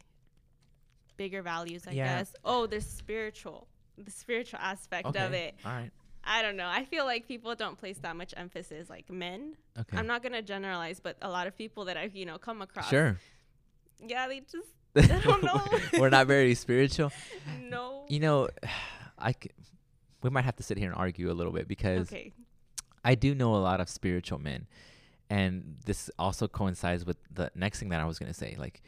[1.17, 1.87] bigger values.
[1.87, 2.19] I Yeah.
[2.19, 2.35] guess.
[2.45, 5.55] Oh, the spiritual, the spiritual aspect of it.
[5.65, 5.91] All right.
[6.25, 6.69] I don't know.
[6.69, 8.89] I feel like people don't place that much emphasis.
[8.89, 9.97] Like men, Okay.
[9.97, 12.89] I'm not gonna generalize, but a lot of people that I've you know come across,
[12.89, 13.19] sure.
[14.05, 14.69] yeah, they just
[15.25, 15.61] don't know.
[15.99, 17.11] we're not very spiritual.
[17.71, 18.05] no.
[18.09, 18.49] You know,
[19.19, 19.51] I c-
[20.23, 22.33] we might have to sit here and argue a little bit because Okay.
[23.05, 24.67] I do know a lot of spiritual men,
[25.31, 28.55] and this also coincides with the next thing that I was gonna say.
[28.59, 28.83] Like,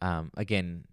[0.00, 0.84] um, again,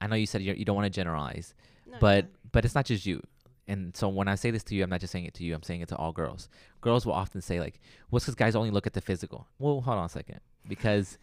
[0.00, 1.54] I know you said you you don't want to generalize,
[1.86, 2.30] No, but yeah.
[2.52, 3.22] but it's not just you.
[3.66, 5.54] And so when I say this to you, I'm not just saying it to you.
[5.54, 6.48] I'm saying it to all girls.
[6.82, 9.98] Girls will often say like, "What's because guys only look at the physical?" Well, hold
[9.98, 11.18] on a second, because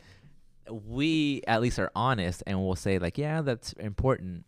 [0.69, 4.45] we at least are honest and we'll say like, "Yeah, that's important."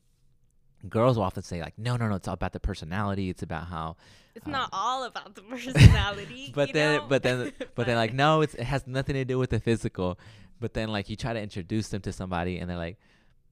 [0.90, 3.30] Girls will often say like, "No, no, no, it's all about the personality.
[3.30, 3.96] It's about how."
[4.36, 6.52] It's um, not all about the personality.
[6.56, 7.06] but then know?
[7.08, 10.20] but then but then like no it's, it has nothing to do with the physical
[10.60, 12.98] but then like you try to introduce them to somebody and they're like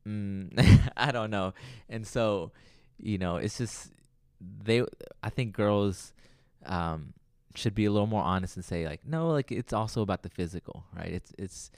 [0.07, 1.53] mm, i don't know
[1.89, 2.51] and so
[2.97, 3.91] you know it's just
[4.63, 4.83] they
[5.23, 6.13] i think girls
[6.65, 7.13] um
[7.53, 10.29] should be a little more honest and say like no like it's also about the
[10.29, 11.71] physical right it's it's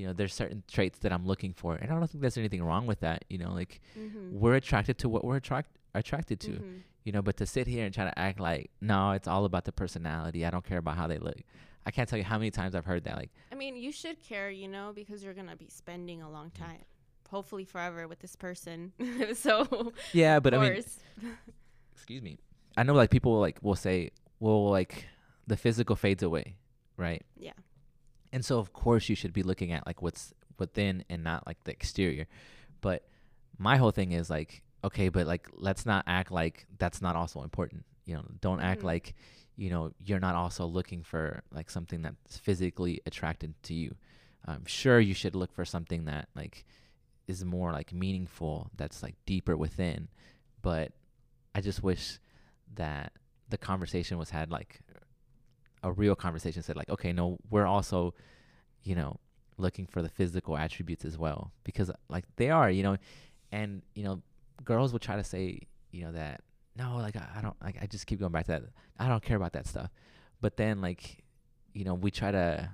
[0.00, 2.62] you know there's certain traits that i'm looking for and i don't think there's anything
[2.68, 4.32] wrong with that you know like Mhm.
[4.42, 6.80] we're attracted to what we're attract attracted to Mhm.
[7.04, 9.64] you know but to sit here and try to act like no it's all about
[9.68, 11.38] the personality i don't care about how they look
[11.88, 14.18] i can't tell you how many times i've heard that like I mean, you should
[14.30, 16.82] care, you know, because you're gonna be spending a long time,
[17.28, 18.92] hopefully forever, with this person.
[19.34, 20.82] so, yeah but i mean
[21.94, 22.38] excuse me
[22.76, 25.06] i know like people like will say well like
[25.46, 26.56] the physical fades away
[26.96, 27.52] right Yeah.
[28.32, 31.62] And so of course you should be looking at like what's within and not like
[31.64, 32.26] the exterior.
[32.80, 33.04] But
[33.58, 37.42] my whole thing is like, okay, but like let's not act like that's not also
[37.42, 37.84] important.
[38.06, 38.84] You know, don't act Mhm.
[38.84, 39.14] like,
[39.56, 43.94] you know, you're not also looking for like something that's physically attracted to you.
[44.46, 46.64] Um, sure, you should look for something that like
[47.26, 50.08] is more like meaningful, that's like deeper within.
[50.62, 50.92] But
[51.54, 52.18] I just wish
[52.74, 53.12] that
[53.48, 54.80] the conversation was had like
[55.82, 58.14] a real conversation said like, okay, no, we're also,
[58.82, 59.18] you know,
[59.56, 62.96] looking for the physical attributes as well because like they are, you know,
[63.52, 64.22] and you know,
[64.64, 66.42] girls will try to say, you know, that
[66.76, 68.62] no, like I, I don't like I just keep going back to that.
[68.98, 69.90] I don't care about that stuff.
[70.40, 71.24] But then like,
[71.72, 72.70] you know, we try to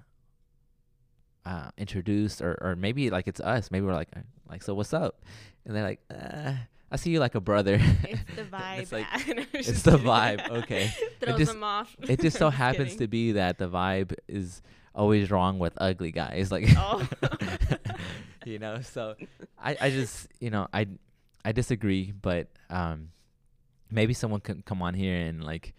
[1.44, 3.70] uh, introduce or or maybe like it's us.
[3.70, 4.10] Maybe we're like
[4.48, 5.24] like so what's up?
[5.64, 6.52] And they're like, uh,
[6.90, 7.78] I see you like a brother.
[7.80, 8.78] It's the vibe.
[8.78, 9.06] It's like,
[9.54, 10.92] it's the vibe, okay.
[11.20, 11.94] Throws just- them off.
[12.08, 12.98] it just so happens kidding.
[12.98, 14.62] to be that the vibe is
[14.94, 17.06] always wrong with ugly guys like Oh.
[18.46, 19.14] you know so
[19.58, 20.86] i i just you know i
[21.44, 23.08] i disagree but um
[23.90, 25.74] maybe someone can come on here and like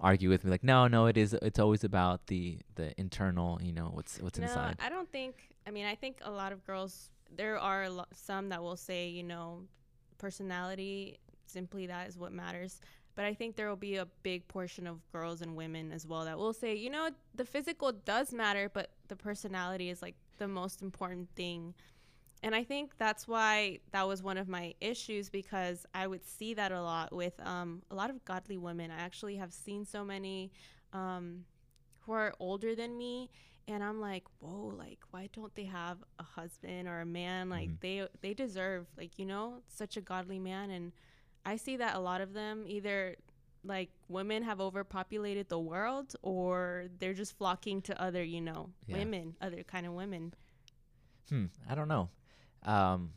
[0.00, 3.72] argue with me like no no it is it's always about the the internal you
[3.72, 5.34] know what's what's no, inside I don't think.
[5.66, 7.10] I mean, I think a lot of girls.
[7.36, 9.64] There are lo- some that will say, you know,
[10.18, 11.18] personality.
[11.46, 12.80] Simply that is what matters.
[13.14, 16.24] But I think there will be a big portion of girls and women as well
[16.24, 20.46] that will say, you know, the physical does matter, but the personality is like the
[20.46, 21.74] most important thing.
[22.42, 26.54] And I think that's why that was one of my issues because I would see
[26.54, 28.92] that a lot with um, a lot of godly women.
[28.92, 30.52] I actually have seen so many
[30.92, 31.44] um,
[32.02, 33.30] who are older than me,
[33.68, 37.48] and I'm like, whoa, like why don't they have a husband or a man?
[37.50, 37.80] Like Mhm.
[37.80, 40.92] they they deserve like you know such a godly man, and
[41.44, 43.16] I see that a lot of them either
[43.64, 48.98] like women have overpopulated the world or they're just flocking to other you know Yeah.
[48.98, 50.32] women, other kind of women.
[51.28, 52.08] hmm i don't know
[52.64, 53.10] um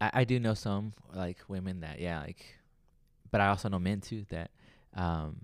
[0.00, 2.44] I, I do know some like women that yeah like
[3.30, 4.50] but i also know men too that
[4.94, 5.38] um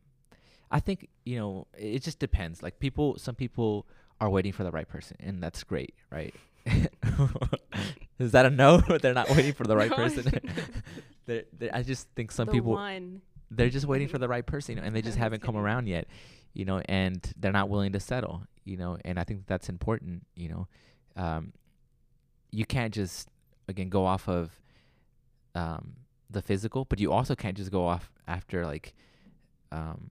[0.73, 2.63] i think you know it just depends.
[2.63, 3.87] Like people some people
[4.21, 6.35] are waiting for the right person and that's great right?
[8.19, 8.79] Is that a no?
[9.03, 10.25] They're not waiting for the right person.
[11.27, 13.21] They're, they're, i just think some the people one.
[13.51, 15.89] they're just waiting for the right person, you know, and they just haven't come around
[15.89, 16.07] yet,
[16.53, 20.27] you know, and they're not willing to settle, you know, and I think that's important,
[20.35, 20.69] you know.
[21.15, 21.53] Um,
[22.51, 23.29] you can't just
[23.69, 24.51] again go off of
[25.55, 25.95] um,
[26.31, 28.95] the physical, but you also can't just go off after like
[29.71, 30.11] um,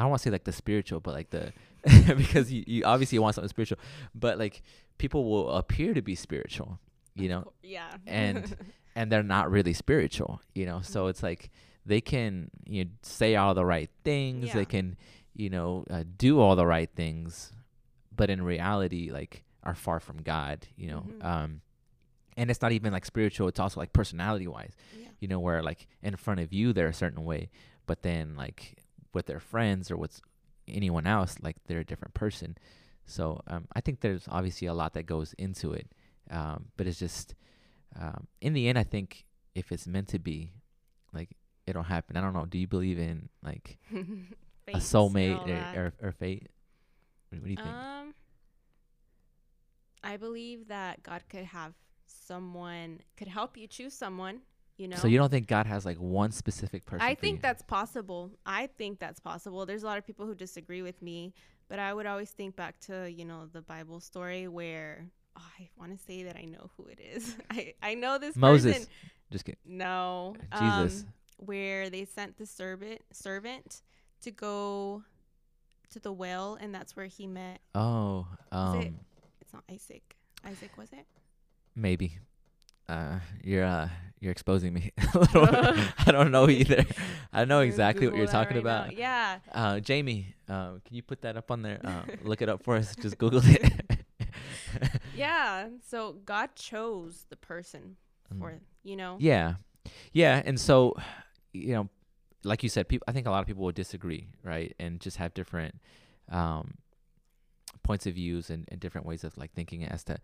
[0.00, 1.52] I don't want to say like the spiritual, but like the
[2.16, 3.78] because you, you obviously want something spiritual,
[4.14, 4.62] but like
[4.96, 6.78] people will appear to be spiritual,
[7.14, 7.90] you know, yeah.
[8.06, 8.56] and
[8.96, 10.80] and they're not really spiritual, you know.
[10.80, 11.50] So it's like
[11.84, 14.54] they can you know, say all the right things, Yeah.
[14.54, 14.96] they can
[15.34, 17.52] you know uh, do all the right things,
[18.16, 21.04] but in reality, like are far from God, you know.
[21.10, 21.24] Mhm.
[21.24, 21.60] Um,
[22.38, 25.08] and it's not even like spiritual; it's also like personality wise, yeah.
[25.20, 27.50] you know, where like in front of you they're a certain way,
[27.84, 28.76] but then like
[29.12, 30.20] with their friends or with
[30.68, 32.56] anyone else, like they're a different person.
[33.06, 35.90] So um, I think there's obviously a lot that goes into it,
[36.30, 37.34] um, but it's just
[37.98, 40.52] um, in the end, I think if it's meant to be,
[41.12, 41.30] like
[41.66, 42.16] it'll happen.
[42.16, 42.46] I don't know.
[42.46, 43.78] Do you believe in like
[44.68, 46.48] a soulmate or, or, or fate?
[47.30, 47.68] What, what do you think?
[47.68, 48.14] Um,
[50.02, 51.74] I believe that God could have
[52.06, 54.40] someone could help you choose someone.
[54.80, 54.96] You know.
[54.96, 57.06] So you don't think God has like one specific person?
[57.06, 58.30] I think that's possible.
[58.46, 59.66] I think that's possible.
[59.66, 61.34] There's a lot of people who disagree with me,
[61.68, 65.04] but I would always think back to, you know, the Bible story where
[65.38, 67.36] oh, I want to say that I know who it is.
[67.50, 68.72] I, I know this Moses.
[68.72, 68.88] person.
[69.30, 69.58] Just kidding.
[69.66, 70.34] No.
[70.58, 71.02] Jesus.
[71.02, 73.82] um, where they sent the servant servant
[74.22, 75.02] to go
[75.90, 78.98] to the well and that's where he met Oh, it- um,
[79.42, 80.16] it's not Isaac.
[80.42, 81.04] Isaac was it?
[81.76, 82.18] maybe.
[82.90, 83.88] Uh, you're uh,
[84.20, 84.90] you're exposing me.
[85.14, 85.46] a little.
[86.06, 86.84] I don't know either.
[87.32, 88.80] I know exactly what you're talking right now.
[88.84, 88.96] about.
[88.96, 89.38] Yeah.
[89.52, 91.78] Uh, Jamie, uh, can you put that up on there?
[91.84, 92.94] Uh, look it up for us.
[92.96, 93.72] Just Google it.
[95.14, 95.68] Yeah.
[95.88, 97.96] So God chose the person
[98.38, 98.60] for, Mm.
[98.84, 99.16] you know.
[99.20, 99.54] Yeah,
[100.12, 100.96] yeah, and so,
[101.52, 101.88] you know,
[102.44, 103.04] like you said, people.
[103.08, 105.74] I think a lot of people would disagree, right, and just have different
[106.30, 106.74] um,
[107.82, 110.18] points of views and, and different ways of like thinking as to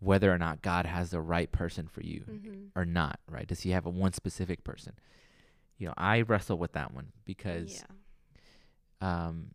[0.00, 2.78] whether or not God has the right person for you Mm-hmm.
[2.78, 3.46] or not, right?
[3.46, 4.94] Does He have a one specific person?
[5.78, 7.82] You know, I wrestle with that one because
[9.00, 9.26] yeah.
[9.28, 9.52] um,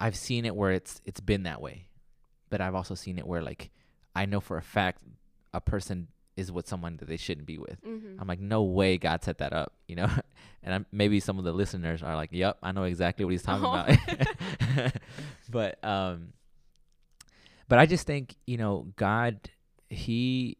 [0.00, 1.86] I've seen it where it's it's been that way,
[2.50, 3.70] but I've also seen it where like
[4.14, 5.02] I know for a fact
[5.52, 7.82] a person is with someone that they shouldn't be with.
[7.82, 8.20] Mm-hmm.
[8.20, 10.08] I'm like, no way God set that up, you know.
[10.62, 13.42] and I'm, maybe some of the listeners are like, yep, I know exactly what he's
[13.42, 13.72] talking Oh.
[13.72, 14.92] about.
[15.50, 16.34] but um,
[17.68, 19.50] but I just think you know God,
[19.88, 20.58] he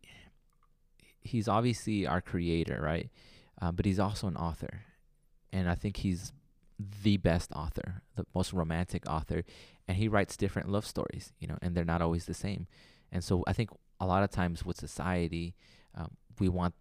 [1.23, 3.11] he's obviously our creator, right?
[3.61, 4.83] Uh, but he's also an author,
[5.53, 6.33] and I think he's
[7.03, 9.45] the best author, the most romantic author,
[9.89, 12.67] and he writes different love stories, you know, and they're not always the same.
[13.11, 15.55] And so I think a lot of times with society,
[15.95, 16.75] um, we want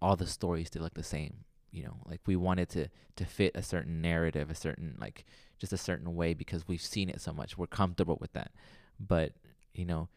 [0.00, 3.24] all the stories to look the same, you know, like we want it to to
[3.24, 5.24] fit a certain narrative, a certain like
[5.58, 7.58] just a certain way because we've seen it so much.
[7.58, 8.50] We're comfortable with that,
[8.98, 9.32] but
[9.74, 10.08] you know,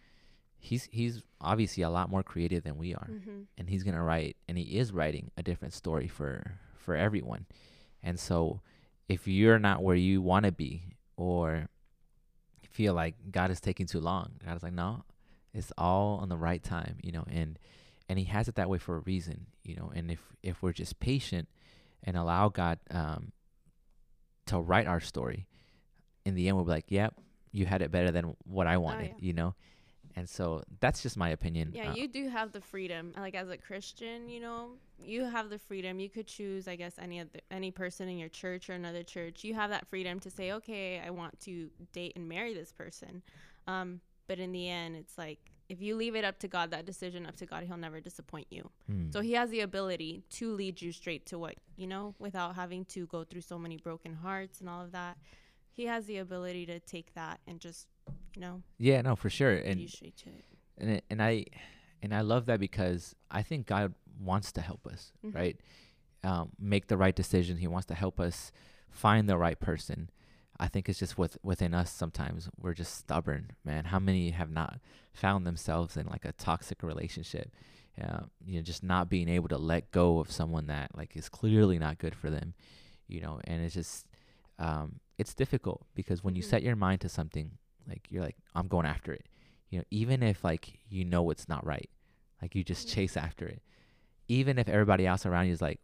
[0.60, 3.42] he's he's obviously a lot more creative than we are, Mm-hmm.
[3.58, 7.46] and he's gonna write, and he is writing a different story for for everyone.
[8.04, 8.62] And so,
[9.10, 10.84] if you're not where you want to be,
[11.18, 11.68] or
[12.70, 15.04] feel like God is taking too long, God is like, no,
[15.54, 17.58] it's all on the right time, you know, and
[18.08, 19.92] and He has it that way for a reason, you know.
[19.96, 21.48] And if if we're just patient
[22.04, 23.32] and allow God um,
[24.46, 25.48] to write our story,
[26.26, 27.16] in the end, we'll be like, yep,
[27.58, 29.28] you had it better than what I wanted, yeah.
[29.28, 29.56] you know.
[30.16, 31.72] And so that's just my opinion.
[31.74, 33.14] Yeah, Uh, you do have the freedom.
[33.16, 36.00] Like as a Christian, you know, you have the freedom.
[36.00, 39.44] You could choose, I guess, any other any person in your church or another church.
[39.44, 43.22] You have that freedom to say, okay, I want to date and marry this person.
[43.68, 45.40] Um, but in the end, it's like
[45.70, 48.48] if you leave it up to God, that decision up to God, He'll never disappoint
[48.50, 48.72] you.
[48.92, 49.14] mm.
[49.14, 52.84] So He has the ability to lead you straight to what you know, without having
[52.86, 55.16] to go through so many broken hearts and all of that.
[55.78, 57.88] He has the ability to take that and just,
[58.36, 59.54] you know, yeah, no, for sure.
[59.56, 60.46] And you straight to it.
[60.80, 61.46] and it, and I
[62.02, 65.36] and I love that because I think God wants to help us, Mhm.
[65.36, 65.62] right?
[66.24, 67.58] Um, make the right decision.
[67.58, 68.52] He wants to help us
[68.90, 70.10] find the right person.
[70.60, 73.86] I think it's just with within us sometimes we're just stubborn, man.
[73.86, 74.80] How many have not
[75.14, 77.52] found themselves in like a toxic relationship?
[78.00, 81.30] Yeah, you know, just not being able to let go of someone that like is
[81.30, 82.56] clearly not good for them,
[83.08, 83.40] you know.
[83.44, 84.08] And it's just
[84.60, 86.50] um, it's difficult because when you Mhm.
[86.50, 89.26] set your mind to something, like you're like I'm going after it
[89.70, 91.90] you know even if like you know it's not right
[92.42, 92.96] like you just Yeah.
[92.96, 93.62] chase after it
[94.28, 95.80] even if everybody else around you is like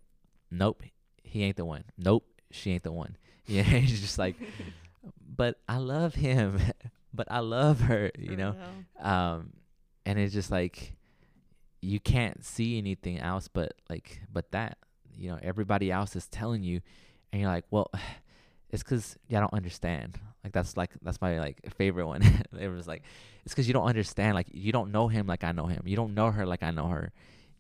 [0.52, 0.84] nope
[1.24, 4.36] he ain't the one nope she ain't the one yeah it's just like
[5.36, 6.60] but i love him
[7.14, 8.56] but i love her you For know
[9.00, 9.06] real.
[9.12, 9.54] um
[10.06, 10.96] and it's just like
[11.82, 14.78] you can't see anything else but like but that
[15.16, 16.82] you know everybody else is telling you
[17.32, 17.90] and you're like well
[18.74, 22.22] it's because you don't understand like that's like that's my like favorite one
[22.60, 23.04] it was like
[23.46, 25.96] it's because you don't understand like you don't know him like i know him you
[25.96, 27.14] don't know her like i know her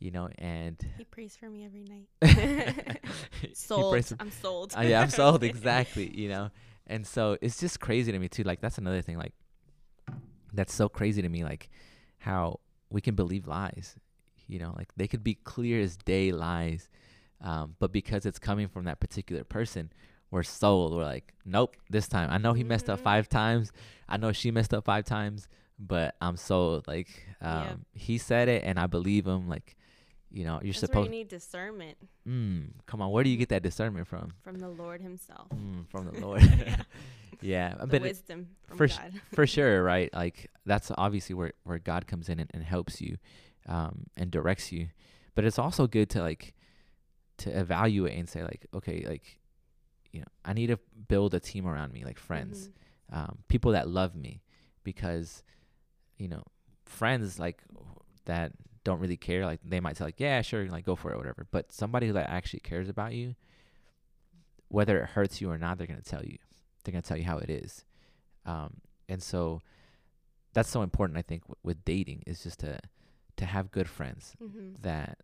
[0.03, 2.99] you know and He prays for me every night.
[3.53, 3.95] sold.
[4.19, 4.73] I'm sold.
[4.77, 6.11] uh, yeah, I'm sold exactly.
[6.13, 6.51] You know,
[6.85, 8.43] and so it's just crazy to me too.
[8.43, 9.17] Like that's another thing.
[9.17, 9.33] Like
[10.51, 11.45] that's so crazy to me.
[11.45, 11.69] Like
[12.17, 13.95] how we can believe lies.
[14.47, 16.89] You know, like they could be clear as day lies,
[17.39, 19.89] um, but because it's coming from that particular person,
[20.33, 20.93] we're sold.
[20.95, 21.75] We're like, nope.
[21.89, 23.71] This time, I know he messed up five times.
[24.09, 25.47] I know she messed up five times,
[25.79, 26.87] but I'm sold.
[26.87, 27.09] Like
[27.41, 27.77] um, Yep.
[27.93, 29.47] he said it, and I believe him.
[29.47, 29.75] Like
[30.31, 31.05] you know, you're That's where supposed.
[31.05, 31.95] you need discernment
[32.27, 34.33] Mm, come on, where do you get that discernment from?
[34.41, 35.47] from the Lord Himself.
[35.49, 36.41] Mm, from the Lord.
[36.65, 36.81] Yeah.
[37.41, 38.97] yeah, The but wisdom from for sh-
[39.35, 40.11] for sure, right?
[40.13, 43.17] Like that's obviously where where God comes in and, and helps you,
[43.67, 44.87] um, and directs you.
[45.35, 46.53] But it's also good to like
[47.39, 49.39] to evaluate and say like, okay, like,
[50.13, 52.69] you know, I need to build a team around me, like friends,
[53.11, 53.17] Mhm.
[53.17, 54.41] um, people that love me,
[54.83, 55.43] because,
[56.17, 56.43] you know,
[56.85, 57.61] friends like
[58.25, 59.45] that don't really care.
[59.45, 61.47] Like they might say like, yeah, sure, like go for it, whatever.
[61.51, 63.35] But somebody that actually cares about you,
[64.69, 66.37] whether it hurts you or not, they're gonna tell you.
[66.83, 67.85] They're gonna tell you how it is.
[68.45, 69.61] Um, and so
[70.53, 71.17] that's so important.
[71.17, 72.79] I think w- with dating is just to
[73.35, 74.79] to have good friends Mhm.
[74.83, 75.19] that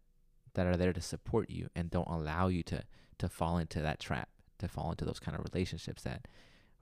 [0.56, 2.84] that are there to support you and don't allow you to
[3.20, 6.28] to fall into that trap, to fall into those kind of relationships that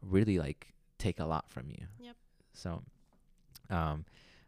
[0.01, 1.85] really like take a lot from you.
[1.99, 2.15] Yep.
[2.53, 2.83] So,
[3.69, 4.05] um,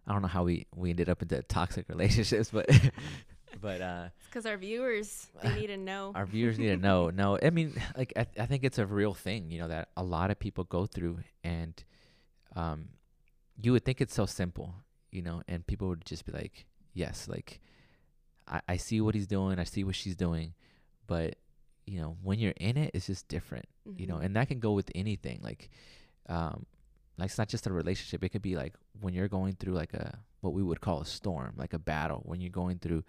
[0.08, 2.68] I don't know how we we ended up into toxic relationships, but
[3.62, 6.12] but uh, It's because our viewers they need to know.
[6.16, 7.10] our viewers need to know.
[7.10, 10.04] No, I mean, like I, I think it's a real thing, you know, that a
[10.04, 11.82] lot of people go through, and
[12.56, 12.90] um,
[13.62, 14.74] you would think it's so simple,
[15.12, 17.60] you know, and people would just be like, yes, like
[18.48, 20.54] I, I see what he's doing, I see what she's doing,
[21.08, 21.36] but
[21.90, 23.66] you know, when you're in it, it's just different,
[23.98, 24.26] you know, Mhm.
[24.26, 25.70] and that can go with anything, like,
[26.28, 26.66] um,
[27.18, 28.24] like it's not just a relationship.
[28.24, 31.06] It could be like when you're going through like a what we would call a
[31.06, 33.04] storm, like a battle, when you're going through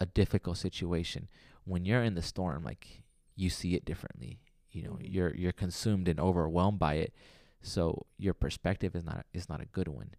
[0.00, 1.28] a difficult situation.
[1.64, 3.02] When you're in the storm, like
[3.36, 4.40] you see it differently.
[4.70, 5.12] You know, Mhm.
[5.14, 7.12] you're you're consumed and overwhelmed by it.
[7.60, 10.10] So your perspective is not is not a good one.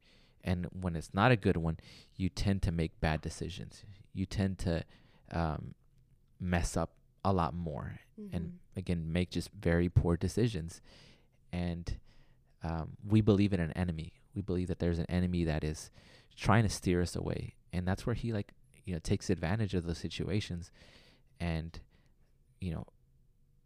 [0.43, 1.77] And when it's not a good one,
[2.17, 3.83] you tend to make bad decisions.
[4.13, 4.83] You tend to
[5.31, 5.73] um,
[6.39, 6.91] mess up
[7.23, 7.99] a lot more
[8.31, 8.51] and Mhm.
[8.77, 10.81] again make just very poor decisions
[11.51, 11.97] and
[12.63, 15.91] um, we believe in an enemy we believe that there's an enemy that is
[16.35, 18.53] trying to steer us away, and that's where he like
[18.85, 20.71] you know takes advantage of those situations,
[21.39, 21.79] and
[22.59, 22.87] you know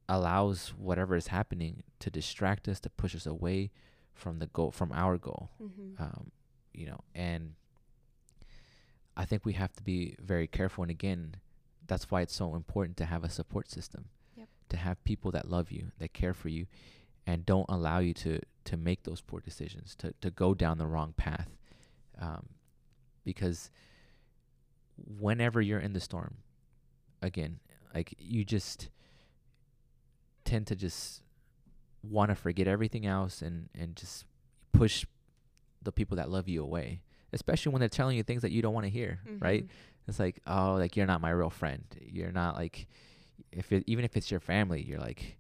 [0.10, 3.72] allows whatever is happening to distract us, to push us away
[4.14, 5.52] from the goal, from our goal.
[5.62, 6.02] Mm-hmm.
[6.04, 6.32] Um,
[6.74, 7.56] you know, and
[9.16, 10.84] I think we have to be very careful.
[10.84, 11.36] And again,
[11.88, 14.48] that's why it's so important to have a support system, Yep.
[14.70, 16.68] to have people that love you, that care for you,
[17.26, 20.88] and don't allow you to to make those poor decisions, to to go down the
[20.88, 21.50] wrong path,
[22.20, 22.50] um,
[23.24, 23.72] because
[25.20, 26.38] whenever you're in the storm,
[27.22, 27.60] again,
[27.94, 28.90] like you just
[30.44, 31.22] tend to just
[32.04, 34.26] want to forget everything else and and just
[34.72, 35.06] push
[35.82, 37.02] the people that love you away
[37.34, 39.70] especially when they're telling you things that you don't want to hear right Mhm.
[40.08, 41.84] It's like oh like you're not my real friend.
[42.02, 42.88] You're not like
[43.52, 45.38] if it, even if it's your family you're like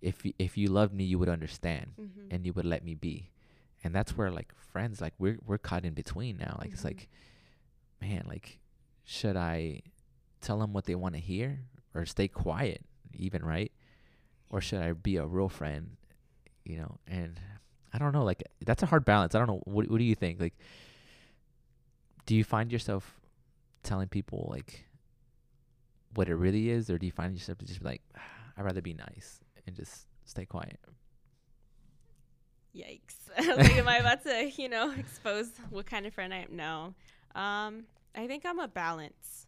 [0.00, 2.26] if y- if you loved me you would understand Mhm.
[2.30, 3.30] and you would let me be.
[3.84, 6.56] And that's where like friends like we're we're caught in between now.
[6.60, 6.84] Like it's Mhm.
[6.92, 7.08] like
[8.00, 8.58] man like
[9.04, 9.80] should i
[10.40, 11.60] tell them what they want to hear
[11.94, 12.84] or stay quiet
[13.16, 13.72] even right?
[14.50, 15.96] Or should i be a real friend
[16.64, 16.98] you know?
[17.06, 17.40] And
[17.92, 19.34] i don't know like that's a hard balance.
[19.34, 20.38] I don't know what, what do you think?
[20.40, 20.54] Like
[22.26, 23.18] do you find yourself
[23.82, 24.86] telling people like
[26.14, 28.02] what it really is or do you find yourself to just be like
[28.56, 30.80] i'd rather be nice and just stay quiet
[32.74, 33.16] Yikes.
[33.56, 36.56] like, am I about to, you know, expose what kind of friend I am?
[36.56, 36.94] No.
[37.34, 39.46] Um, I think I'm a balance.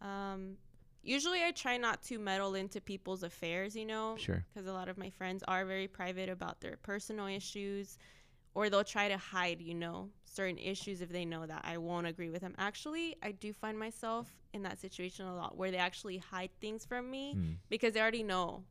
[0.00, 0.56] Um,
[1.02, 4.88] usually I try not to meddle into people's affairs, you know, sure because a lot
[4.88, 7.98] of my friends are very private about their personal issues,
[8.54, 12.06] or they'll try to hide, you know, certain issues if they know that I won't
[12.06, 12.54] agree with them.
[12.58, 16.84] Actually, I do find myself in that situation a lot where they actually hide things
[16.84, 17.52] from me Hmm.
[17.68, 18.62] because they already know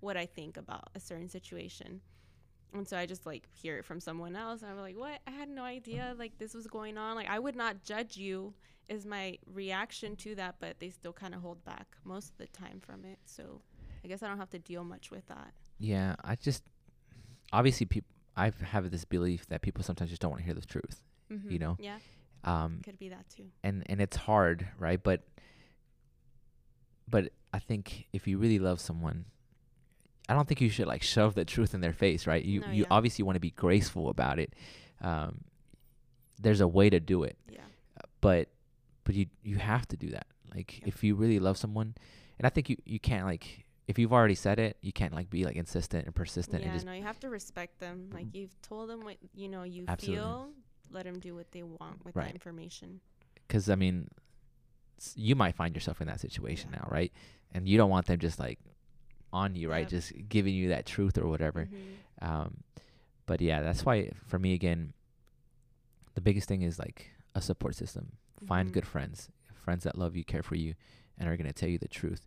[0.00, 2.00] what I think about a certain situation.
[2.72, 4.62] And so I just like hear it from someone else.
[4.62, 5.20] And I'm like, what?
[5.26, 7.16] I had no idea like this was going on.
[7.16, 8.54] Like I would not judge you
[8.88, 12.46] is my reaction to that, but they still kind of hold back most of the
[12.48, 13.18] time from it.
[13.24, 13.60] So
[14.04, 15.52] I guess I don't have to deal much with that.
[15.78, 16.62] Yeah, I just
[17.52, 18.08] obviously people.
[18.36, 21.02] I have this belief that people sometimes just don't want to hear the truth.
[21.30, 21.50] Mm-hmm.
[21.50, 21.76] You know?
[21.78, 21.98] Yeah,
[22.44, 23.44] Um, could be that too.
[23.62, 25.02] and and it's hard, right?
[25.02, 25.22] But
[27.08, 29.24] but I think if you really love someone,
[30.28, 32.44] I don't think you should like shove the truth in their face, right?
[32.44, 32.88] You No, you yeah.
[32.90, 34.54] obviously want to be graceful about it.
[35.00, 35.42] Um,
[36.40, 37.60] there's a way to do it, Yeah.
[38.20, 38.48] but
[39.04, 40.26] but you you have to do that.
[40.54, 40.88] Like Yep.
[40.88, 41.94] if you really love someone,
[42.38, 45.30] and I think you you can't like if you've already said it, you can't like
[45.30, 48.10] be like insistent and persistent Yeah, and just no, you have to respect them.
[48.12, 50.16] Like you've told them what you know you Absolutely.
[50.22, 50.50] feel.
[50.90, 52.26] Let them do what they want with Right.
[52.26, 53.00] that information.
[53.46, 54.08] because I mean,
[55.16, 56.80] you might find yourself in that situation Yeah.
[56.80, 57.12] now, right?
[57.52, 58.58] And you don't want them just like
[59.32, 59.80] on you, right?
[59.80, 59.88] Yep.
[59.90, 61.66] Just giving you that truth or whatever.
[61.66, 62.26] Mhm.
[62.28, 62.64] Um,
[63.26, 64.92] but yeah, that's why for me again,
[66.14, 68.18] the biggest thing is like a support system.
[68.46, 68.72] Find Mhm.
[68.74, 70.74] good friends, friends that love you, care for you,
[71.16, 72.26] and are gonna tell you the truth.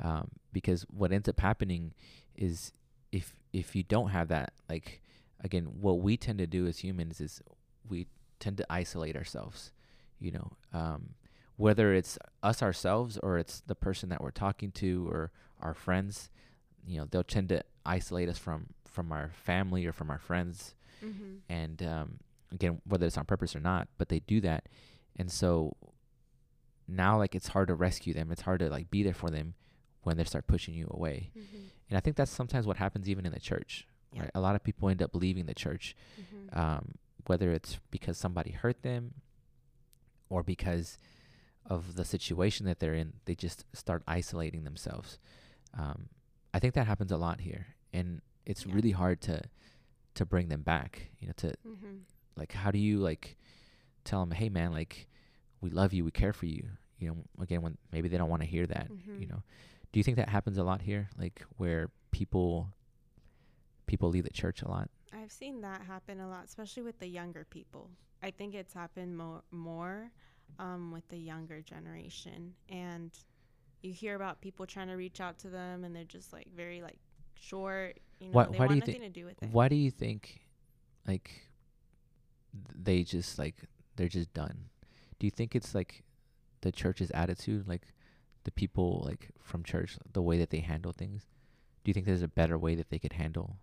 [0.00, 1.92] Um, because what ends up happening
[2.34, 2.72] is
[3.10, 5.02] if if you don't have that, like
[5.40, 7.42] again, what we tend to do as humans is
[7.88, 8.06] we
[8.40, 9.72] tend to isolate ourselves.
[10.18, 11.10] You know, um,
[11.56, 15.30] whether it's us ourselves or it's the person that we're talking to or
[15.60, 16.30] our friends,
[16.86, 20.74] you know, they'll tend to isolate us from from our family or from our friends
[21.02, 21.38] Mhm.
[21.48, 22.18] and um,
[22.52, 24.68] again whether it's on purpose or not but they do that
[25.16, 25.74] and so
[26.86, 29.54] now like it's hard to rescue them it's hard to like be there for them
[30.02, 31.68] when they start pushing you away Mhm.
[31.88, 34.22] and i think that's sometimes what happens even in the church Yeah.
[34.22, 36.56] right a lot of people end up leaving the church Mhm.
[36.56, 36.94] um,
[37.26, 39.14] whether it's because somebody hurt them
[40.28, 40.98] or because
[41.66, 45.18] of the situation that they're in they just start isolating themselves
[45.78, 46.08] um,
[46.52, 48.74] i think that happens a lot here and it's Yeah.
[48.74, 49.40] really hard to
[50.14, 52.00] to bring them back you know to Mhm.
[52.36, 53.36] like how do you like
[54.04, 55.06] tell them hey man like
[55.60, 56.66] we love you we care for you
[56.98, 59.30] you know again when maybe they don't want to hear that you Mhm.
[59.30, 59.42] know
[59.92, 62.68] do you think that happens a lot here like where people
[63.86, 67.06] people leave the church a lot I've seen that happen a lot, especially with the
[67.06, 67.90] younger people.
[68.22, 70.10] I think it's happened more more
[70.58, 73.10] um, with the younger generation, and
[73.82, 76.82] you hear about people trying to reach out to them, and they're just like very
[76.82, 76.98] like
[77.34, 77.98] short.
[78.20, 79.48] You know, Why- they why do you nothing thi- to do with it.
[79.50, 80.42] why do you think
[81.06, 81.48] like
[82.74, 83.56] they just like
[83.96, 84.66] they're just done
[85.18, 86.02] do you think it's like
[86.60, 87.82] the church's attitude like
[88.44, 91.26] the people like from church the way that they handle things
[91.82, 93.56] do you think there's a better way that they could handle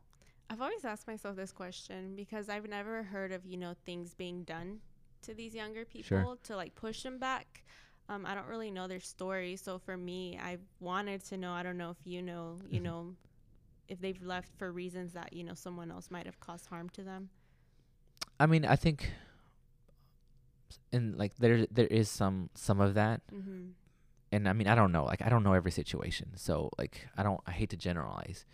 [0.50, 4.44] I've always asked myself this question because I've never heard of you know things being
[4.44, 4.80] done
[5.24, 6.38] to these younger people Sure.
[6.44, 7.64] to like push them back.
[8.08, 11.52] Um, I don't really know their story, so for me, I wanted to know.
[11.52, 12.84] I don't know if you know, you Mhm.
[12.84, 13.16] know,
[13.88, 17.04] if they've left for reasons that you know someone else might have caused harm to
[17.04, 17.30] them.
[18.40, 19.12] I mean, I think,
[20.92, 23.72] and like there there is some some of that, Mm-hmm.
[24.32, 25.06] and I mean, I don't know.
[25.06, 27.42] Like, I don't know every situation, so like, I don't.
[27.46, 28.46] I hate to generalize,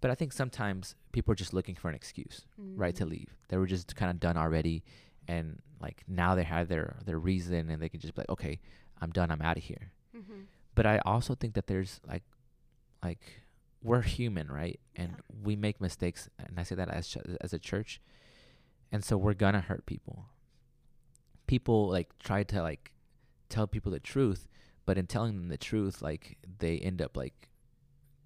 [0.00, 3.36] but I think sometimes people are just looking for an excuse, right, to leave.
[3.48, 4.84] They were just kind of done already,
[5.26, 8.60] and like now they have their their reason, and they can just be like, okay,
[9.00, 9.30] I'm done.
[9.30, 9.92] I'm out of here.
[10.16, 10.40] Mm-hmm.
[10.74, 12.22] But I also think that there's like,
[13.02, 13.20] like,
[13.82, 14.78] we're human, right?
[14.96, 15.36] And Yeah.
[15.42, 18.00] we make mistakes, and I say that as ch- as a church,
[18.92, 20.26] and so we're gonna hurt people.
[21.46, 22.92] People like try to like
[23.48, 24.46] tell people the truth,
[24.84, 27.48] but in telling them the truth, like they end up like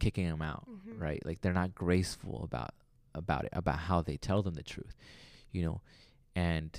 [0.03, 1.01] kicking them out, Mhm.
[1.01, 1.25] right?
[1.25, 2.75] Like they're not graceful about
[3.15, 4.97] about it, about how they tell them the truth,
[5.53, 5.81] you know.
[6.35, 6.71] And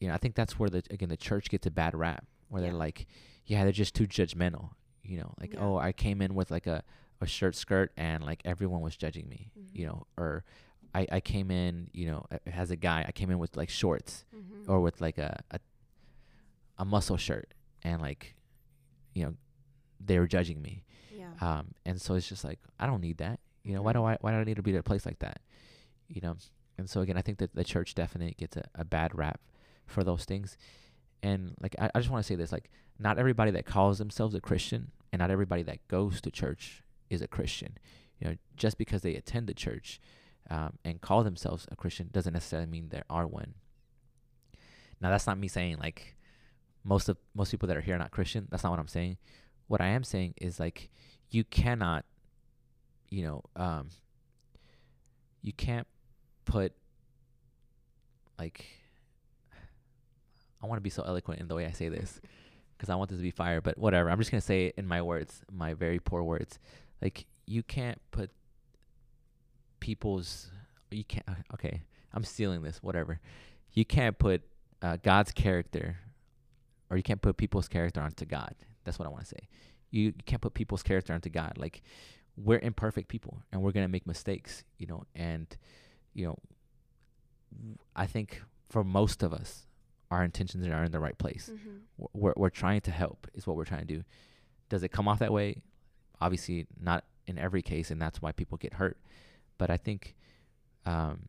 [0.00, 2.62] you know, I think that's where the again the church gets a bad rap, where
[2.62, 2.68] Yeah.
[2.68, 3.06] they're like,
[3.46, 4.70] yeah, they're just too judgmental,
[5.02, 5.60] you know, like Yeah.
[5.64, 6.82] oh, I came in with like a
[7.20, 9.88] a shirt skirt and like everyone was judging me, you Mhm.
[9.88, 10.44] know, or
[10.94, 14.24] I, I came in, you know, as a guy, I came in with like shorts
[14.34, 14.70] Mm-hmm.
[14.70, 15.58] or with like a, a
[16.78, 18.36] a muscle shirt and like
[19.14, 19.34] you know
[20.00, 20.84] they were judging me
[21.18, 21.30] yeah.
[21.40, 24.12] um and so it's just like i don't need that you know why do Mhm.
[24.12, 25.40] i why do i need to be at a place like that
[26.08, 26.36] you know
[26.78, 29.40] and so again i think that the church definitely gets a, a bad rap
[29.86, 30.56] for those things
[31.22, 34.34] and like i, I just want to say this like not everybody that calls themselves
[34.34, 37.76] a christian and not everybody that goes to church is a christian
[38.20, 40.00] you know just because they attend the church
[40.50, 43.54] um, and call themselves a christian doesn't necessarily mean they are one
[45.00, 46.14] now that's not me saying like
[46.84, 48.46] most of most people that are here are not Christian.
[48.50, 49.18] That's not what I'm saying.
[49.66, 50.88] What I am saying is like
[51.30, 52.04] you cannot,
[53.08, 53.88] you know, um,
[55.42, 55.86] you can't
[56.44, 56.72] put
[58.38, 58.64] like
[60.62, 62.20] I want to be so eloquent in the way I say this
[62.76, 64.10] because I want this to be fire, but whatever.
[64.10, 66.58] I'm just gonna say it in my words, my very poor words.
[67.02, 68.30] Like you can't put
[69.80, 70.50] people's
[70.90, 71.82] you can't uh, okay.
[72.12, 72.82] I'm stealing this.
[72.82, 73.20] Whatever.
[73.74, 74.42] You can't put
[74.82, 75.98] uh, God's character
[76.90, 78.54] or you can't put people's character onto God.
[78.84, 79.48] That's what I want to say.
[79.90, 81.54] You, you can't put people's character onto God.
[81.56, 81.82] Like
[82.36, 85.04] we're imperfect people and we're gonna make mistakes, you know.
[85.14, 85.46] And
[86.14, 86.38] you know,
[87.96, 89.66] I think for most of us,
[90.10, 91.50] our intentions are in the right place.
[91.52, 92.06] Mm-hmm.
[92.12, 94.04] We're we're trying to help is what we're trying to do.
[94.68, 95.62] Does it come off that way?
[96.20, 98.98] Obviously, not in every case, and that's why people get hurt.
[99.58, 100.14] But I think,
[100.86, 101.28] um,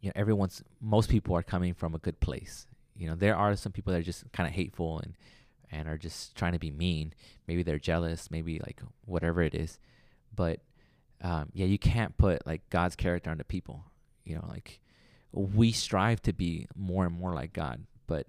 [0.00, 2.66] you know, everyone's most people are coming from a good place.
[2.96, 5.14] You know, there are some people that are just kind of hateful and
[5.72, 7.14] and are just trying to be mean.
[7.48, 8.30] Maybe they're jealous.
[8.30, 9.78] Maybe like whatever it is.
[10.34, 10.60] But
[11.22, 13.84] um, yeah, you can't put like God's character onto people.
[14.24, 14.80] You know, like
[15.32, 18.26] we strive to be more and more like God, but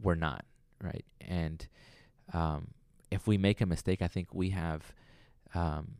[0.00, 0.44] we're not,
[0.82, 1.04] right?
[1.20, 1.66] And
[2.32, 2.68] um,
[3.10, 4.92] if we make a mistake, I think we have
[5.54, 5.94] um,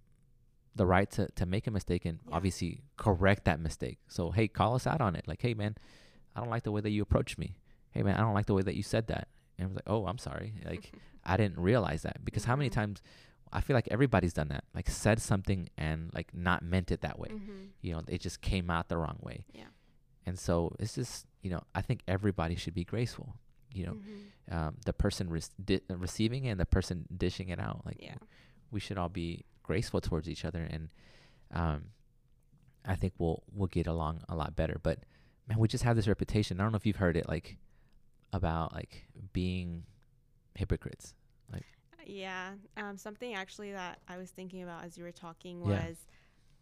[0.74, 2.34] the right to, to make a mistake and Yeah.
[2.36, 3.98] obviously correct that mistake.
[4.08, 5.26] So, hey, call us out on it.
[5.26, 5.76] Like, hey, man,
[6.36, 7.56] I don't like the way that you approached me.
[7.92, 9.28] Hey, man, I don't like the way that you said that.
[9.58, 10.54] And I was like, oh, I'm sorry.
[10.64, 10.92] Like,
[11.24, 12.74] I didn't realize that because how many Mhm.
[12.74, 13.02] times
[13.52, 17.18] I feel like everybody's done that, like said something and like not meant it that
[17.18, 17.28] way.
[17.28, 17.52] Mm-hmm.
[17.82, 19.46] You know, it just came out the wrong way.
[19.52, 19.66] Yeah.
[20.26, 23.36] And so it's just, you know, I think everybody should be graceful.
[23.72, 24.54] You know, Mm-hmm.
[24.54, 27.86] um, the person re- di- receiving it and the person dishing it out.
[27.86, 28.16] Like, Yeah.
[28.72, 30.88] we should all be graceful towards each other, and
[31.52, 31.84] um,
[32.84, 34.78] I think we'll we'll get along a lot better.
[34.82, 35.00] But
[35.48, 36.60] man, we just have this reputation.
[36.60, 37.56] I don't know if you've heard it, like
[38.34, 39.84] about like being
[40.54, 41.14] hypocrites.
[41.52, 41.66] Like
[42.06, 42.52] yeah.
[42.76, 45.88] Um, something actually that I was thinking about as you were talking Yeah.
[45.88, 46.06] was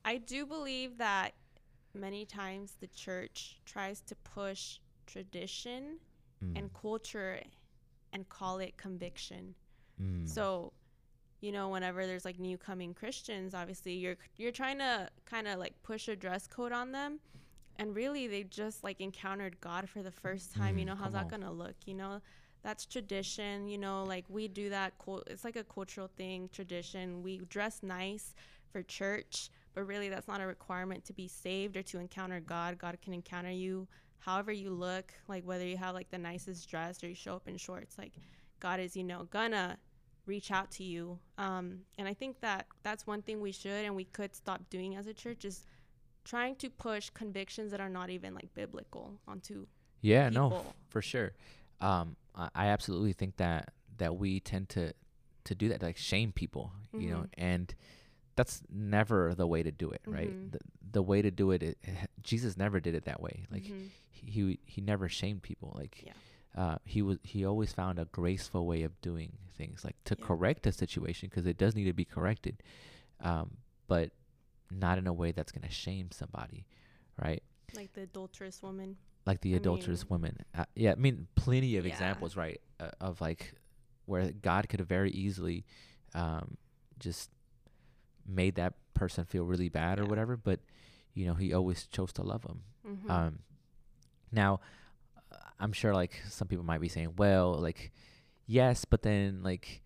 [0.04, 1.32] I do believe that
[1.94, 5.98] many times the church tries to push tradition
[6.44, 7.40] Mm, and culture
[8.12, 9.54] and call it conviction.
[10.00, 10.72] mm, So,
[11.40, 15.58] you know, whenever there's like new coming Christians, obviously you're you're trying to kind of
[15.58, 17.20] like push a dress code on them.
[17.82, 20.78] And really they just like encountered God for the first time.
[20.78, 21.30] you Mm, know, how's that on.
[21.42, 22.20] to look, you know?
[22.62, 27.22] That's tradition, you know, like we do that it's like a cultural thing, tradition.
[27.22, 28.34] We dress nice
[28.72, 32.78] for church, but really that's not a requirement to be saved or to encounter God.
[32.78, 33.88] God can encounter you
[34.20, 37.48] however you look, like whether you have like the nicest dress or you show up
[37.48, 38.14] in shorts, like
[38.60, 39.78] God is, you know, gonna
[40.26, 41.18] reach out to you.
[41.38, 44.94] Um, and I think that that's one thing we should and we could stop doing
[44.96, 45.66] as a church is
[46.24, 49.66] trying to push convictions that are not even like biblical onto
[50.00, 50.66] yeah, no, people.
[50.68, 51.32] f- for sure.
[51.80, 54.92] Um, I, I absolutely think that that we tend to
[55.44, 57.28] to do that, like shame people, you know, Mhm.
[57.38, 57.74] and
[58.36, 60.30] that's never the way to do it, right?
[60.30, 60.52] Mhm.
[60.52, 60.58] The,
[60.92, 61.78] the way to do it, it,
[62.22, 63.44] Jesus never did it that way.
[63.50, 63.88] Like Mhm.
[64.10, 65.72] he he, he never shamed people.
[65.76, 66.12] Like Yeah.
[66.54, 70.26] uh, he was he always found a graceful way of doing things, like to Yeah.
[70.26, 72.62] correct a situation because it does need to be corrected,
[73.20, 73.56] um,
[73.88, 74.12] but
[74.78, 76.66] not in a way that's gonna shame somebody,
[77.22, 77.42] right?
[77.74, 78.96] like the adulterous woman.
[79.24, 80.38] like the I adulterous mean- women.
[80.54, 81.92] Uh, yeah, I mean, plenty of Yeah.
[81.92, 82.60] examples, right?
[82.78, 83.54] Uh, of like
[84.04, 85.64] where God could have very easily
[86.14, 86.58] um,
[86.98, 87.30] just
[88.26, 90.60] made that person feel really bad or whatever, but
[91.14, 92.62] you know, He always chose to love them.
[92.86, 93.10] Mhm.
[93.10, 93.38] Um,
[94.30, 94.60] now,
[95.30, 97.90] uh, I'm sure like some people might be saying, well, like,
[98.46, 99.82] yes, but then like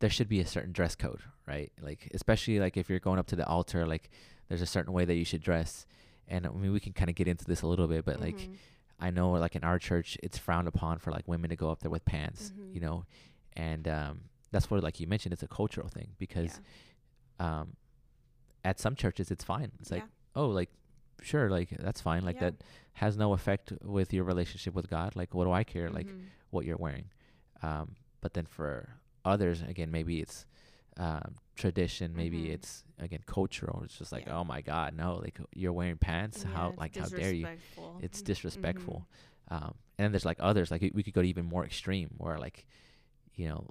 [0.00, 1.72] there should be a certain dress code, right?
[1.80, 4.10] Like, especially like if you're going up to the altar, like
[4.48, 5.86] there's a certain way that you should dress.
[6.28, 8.36] And I mean, we can kind of get into this a little bit, but like,
[8.38, 8.56] Mhm.
[8.98, 11.80] I know like in our church, it's frowned upon for like women to go up
[11.80, 12.74] there with pants, Mhm.
[12.74, 13.04] you know,
[13.54, 14.20] and um,
[14.50, 16.60] that's what like you mentioned, it's a cultural thing because
[17.40, 17.60] Yeah.
[17.60, 17.76] um,
[18.64, 19.72] at some churches it's fine.
[19.80, 20.08] It's like, Yeah.
[20.36, 20.70] oh, like
[21.22, 22.24] sure, like that's fine.
[22.24, 22.50] Like Yeah.
[22.50, 22.64] that
[22.94, 25.16] has no effect with your relationship with God.
[25.16, 25.90] Like, what do I care?
[25.90, 26.26] Like Mhm.
[26.50, 27.10] what you're wearing.
[27.62, 28.88] Um, but then for
[29.24, 30.46] others, again, maybe it's
[30.96, 32.14] um, tradition.
[32.14, 32.54] Maybe Mhm.
[32.54, 33.82] it's again cultural.
[33.84, 34.36] It's just like, Yeah.
[34.38, 35.16] oh my God, no!
[35.16, 36.42] Like you're wearing pants.
[36.42, 37.46] Yeah, how like how dare you?
[38.00, 39.06] It's Mm, disrespectful.
[39.50, 39.54] mhm.
[39.56, 40.70] Um, and then there's like others.
[40.70, 42.66] Like we could go to even more extreme, where like,
[43.34, 43.68] you know,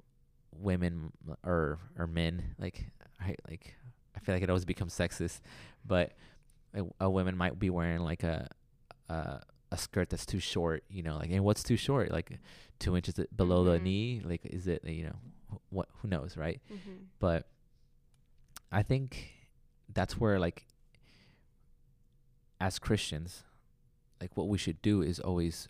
[0.56, 1.12] women
[1.44, 2.86] or or men like
[3.20, 3.74] I like
[4.16, 5.40] I feel like it always becomes sexist,
[5.84, 6.12] but
[6.74, 8.48] a, a woman might be wearing like a
[9.08, 9.40] a
[9.72, 12.10] a skirt that's too short, you know, like and what's too short?
[12.10, 12.38] Like
[12.78, 13.82] two inches below the Mhm.
[13.82, 14.22] knee?
[14.24, 15.16] Like is it you know
[15.54, 16.60] wh- what who knows, right?
[16.72, 17.06] Mhm.
[17.18, 17.46] But
[18.72, 19.32] I think
[19.92, 20.66] that's where like
[22.60, 23.42] as Christians,
[24.20, 25.68] like what we should do is always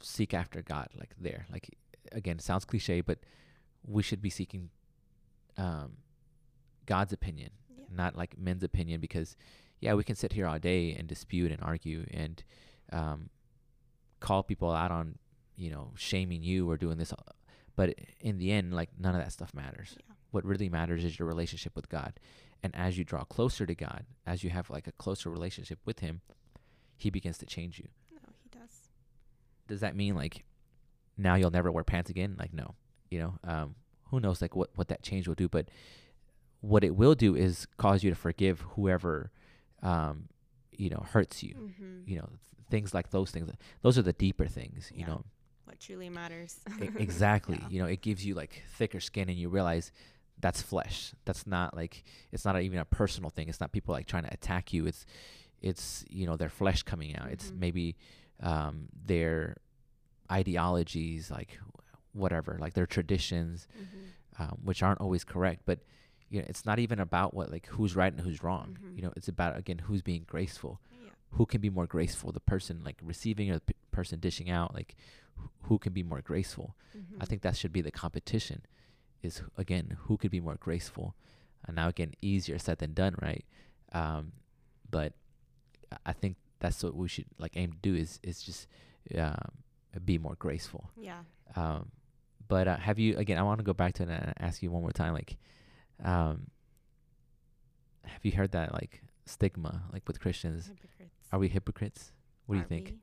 [0.00, 1.46] seek after God, like there.
[1.50, 1.70] Like
[2.12, 3.18] again, it sounds cliche, but
[3.86, 4.70] we should be seeking
[5.56, 5.96] um
[6.86, 7.84] God's opinion, Yeah.
[7.90, 9.36] not like men's opinion because
[9.80, 12.42] yeah, we can sit here all day and dispute and argue and
[12.92, 13.30] um
[14.20, 15.18] call people out on,
[15.56, 17.12] you know, shaming you or doing this
[17.76, 20.14] but in the end like none of that stuff matters Yeah.
[20.30, 22.18] what really matters is your relationship with God.
[22.62, 25.98] And as you draw closer to God, as you have like a closer relationship with
[26.00, 26.20] Him,
[26.96, 27.88] He begins to change you.
[28.14, 28.70] No, he does.
[29.66, 30.44] Does that mean like
[31.18, 32.36] now you'll never wear pants again?
[32.38, 32.76] Like no,
[33.10, 33.74] you know, um,
[34.10, 35.48] who knows like what what that change will do?
[35.48, 35.68] But
[36.60, 39.32] what it will do is cause you to forgive whoever,
[39.82, 40.28] um,
[40.70, 41.54] you know, hurts you.
[41.54, 42.06] Mhm.
[42.08, 43.50] You know, th- things like those things.
[43.80, 44.90] Those are the deeper things.
[44.94, 45.06] You Yeah.
[45.08, 45.24] know,
[45.72, 46.60] What truly matters.
[46.98, 47.56] Exactly.
[47.62, 47.68] Yeah.
[47.70, 49.90] You know, it gives you like thicker skin, and you realize
[50.38, 51.14] that's flesh.
[51.24, 53.48] That's not like it's not even a personal thing.
[53.48, 54.84] It's not people like trying to attack you.
[54.86, 55.06] It's
[55.62, 57.28] it's you know their flesh coming out.
[57.30, 57.58] It's Mhm.
[57.58, 57.96] maybe
[58.40, 59.56] um, their
[60.30, 61.58] ideologies, like
[62.12, 64.40] whatever, like their traditions, Mhm.
[64.42, 65.62] um, which aren't always correct.
[65.64, 65.78] But
[66.28, 68.76] you know, it's not even about what like who's right and who's wrong.
[68.78, 68.96] Mhm.
[68.96, 71.08] You know, it's about again who's being graceful Yeah.
[71.32, 74.74] who can be more graceful the person like receiving or the p- person dishing out
[74.74, 75.21] like wh-
[75.62, 77.28] who can be more graceful i Mhm.
[77.28, 78.62] think that should be the competition
[79.22, 81.14] is again who could be more graceful
[81.64, 83.44] and now again easier said than done right
[83.92, 84.32] um
[84.90, 85.12] but
[85.92, 88.66] I- i think that's what we should like aim to do is is just
[89.16, 89.52] um
[90.04, 91.22] be more graceful Yeah.
[91.56, 91.90] um
[92.48, 94.70] but uh, have you again i want to go back to it and ask you
[94.70, 95.36] one more time like
[96.02, 96.50] um
[98.04, 101.28] have you heard that like stigma like with christians Hypocrites.
[101.32, 102.12] are we hypocrites?
[102.46, 102.86] What do you think?
[102.90, 102.98] we?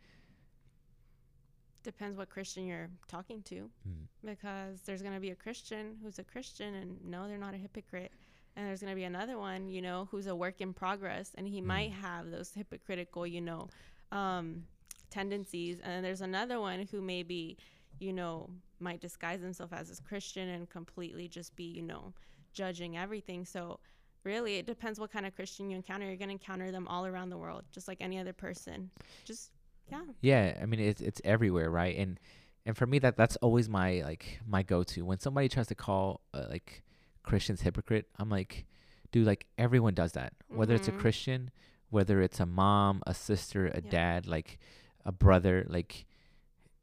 [1.83, 4.07] Depends what Christian you're talking to, Mm.
[4.23, 8.11] because there's gonna be a Christian who's a Christian, and no, they're not a hypocrite.
[8.55, 11.61] And there's gonna be another one, you know, who's a work in progress, and he
[11.61, 12.01] might Mm.
[12.01, 13.69] have those hypocritical, you know,
[14.11, 14.65] um,
[15.09, 15.79] tendencies.
[15.79, 17.57] And then there's another one who maybe,
[17.99, 18.49] you know,
[18.79, 22.13] might disguise himself as a Christian and completely just be, you know,
[22.53, 23.45] judging everything.
[23.45, 23.79] So
[24.23, 26.05] really, it depends what kind of Christian you encounter.
[26.05, 28.91] You're gonna encounter them all around the world, just like any other person.
[29.23, 29.51] Just
[29.91, 30.01] yeah.
[30.21, 31.95] Yeah, I mean it's it's everywhere, right?
[31.97, 32.19] And
[32.65, 36.21] and for me that that's always my like my go-to when somebody tries to call
[36.33, 36.83] uh, like
[37.23, 38.07] Christians hypocrite.
[38.17, 38.65] I'm like,
[39.11, 40.33] dude, like everyone does that.
[40.47, 40.99] Whether it's a Mhm.
[40.99, 41.51] Christian,
[41.89, 43.89] whether it's a mom, a sister, a Yeah.
[43.89, 44.59] dad, like
[45.05, 46.05] a brother, like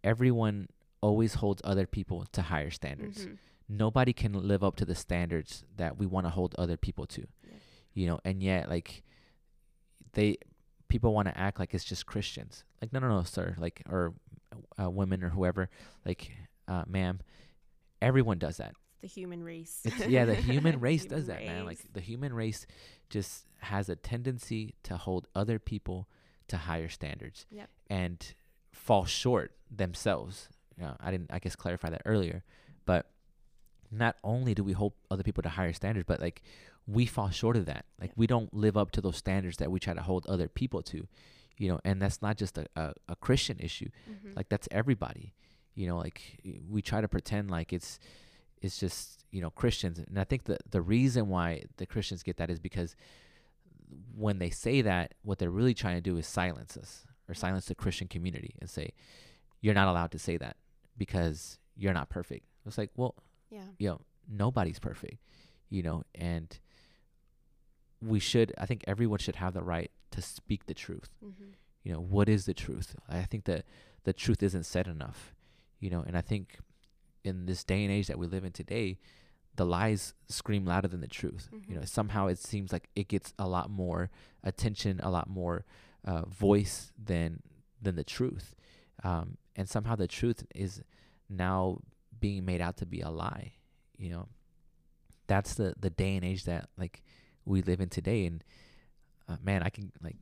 [0.04, 0.68] everyone
[1.00, 3.26] always holds other people to higher standards.
[3.26, 3.38] Mhm.
[3.68, 7.22] nobody can live up to the standards that we want to hold other people to
[7.42, 7.56] Yeah.
[7.94, 9.02] you know and yet like
[10.12, 10.38] they
[10.88, 14.14] people want to act like it's just christians like no no no sir like or
[14.80, 15.68] uh, women or whoever
[16.04, 16.30] like
[16.68, 17.20] uh, ma'am
[18.02, 19.80] everyone does that It's the human race.
[19.84, 22.66] it's, yeah the human race does Human that man like the human race
[23.10, 26.08] just has a tendency to hold other people
[26.48, 27.68] to higher standards Yep.
[27.88, 28.34] and
[28.72, 30.48] fall short themselves
[30.78, 32.44] you know, i didn't i guess clarify that earlier
[32.84, 33.06] but
[33.90, 36.42] not only do we hold other people to higher standards but like
[36.86, 38.16] we fall short of that like Yep.
[38.18, 41.08] we don't live up to those standards that we try to hold other people to
[41.58, 44.36] you know and that's not just a, a, a christian issue Mhm.
[44.36, 45.32] like that's everybody
[45.74, 46.20] you know like
[46.68, 47.98] we try to pretend like it's
[48.62, 52.36] it's just you know christians and i think the the reason why the christians get
[52.36, 52.94] that is because
[54.14, 57.66] when they say that what they're really trying to do is silence us or silence
[57.66, 58.90] the Christian community and say,
[59.60, 60.56] you're not allowed to say that
[60.96, 62.46] because you're not perfect.
[62.66, 63.14] It's like, well,
[63.50, 63.62] Yeah.
[63.78, 65.18] you know, nobody's perfect,
[65.68, 66.58] you know, and
[68.02, 71.10] we should, I think everyone should have the right to speak the truth.
[71.24, 71.44] Mm-hmm.
[71.82, 72.96] You know, what is the truth?
[73.08, 73.64] I think that
[74.04, 75.34] the truth isn't said enough,
[75.80, 76.58] you know, and I think
[77.24, 78.98] in this day and age that we live in today,
[79.56, 81.48] the lies scream louder than the truth.
[81.66, 84.10] You know, somehow it seems like it gets a lot more
[84.44, 85.64] attention, a lot more
[86.04, 87.40] uh, voice than
[87.80, 88.54] than the truth,
[89.02, 90.82] um, and somehow the truth is
[91.28, 91.80] now
[92.20, 93.52] being made out to be a lie.
[93.98, 94.28] You know,
[95.26, 97.02] that's the the day and age that like
[97.46, 98.44] we live in today, and
[99.28, 100.16] uh, man, I can like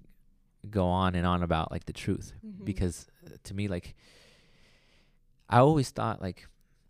[0.70, 2.64] go on and on about like the truth Mhm.
[2.64, 3.94] because uh, to me like
[5.48, 6.46] I always thought like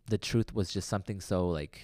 [0.07, 1.80] the truth was just something so like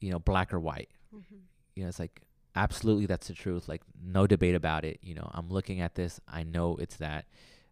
[0.00, 0.90] you know black or white.
[1.14, 1.40] Mhm.
[1.74, 2.20] you know it's like
[2.54, 4.98] absolutely that's the truth like no debate about it.
[5.02, 7.24] You know i'm looking at this i know it's that.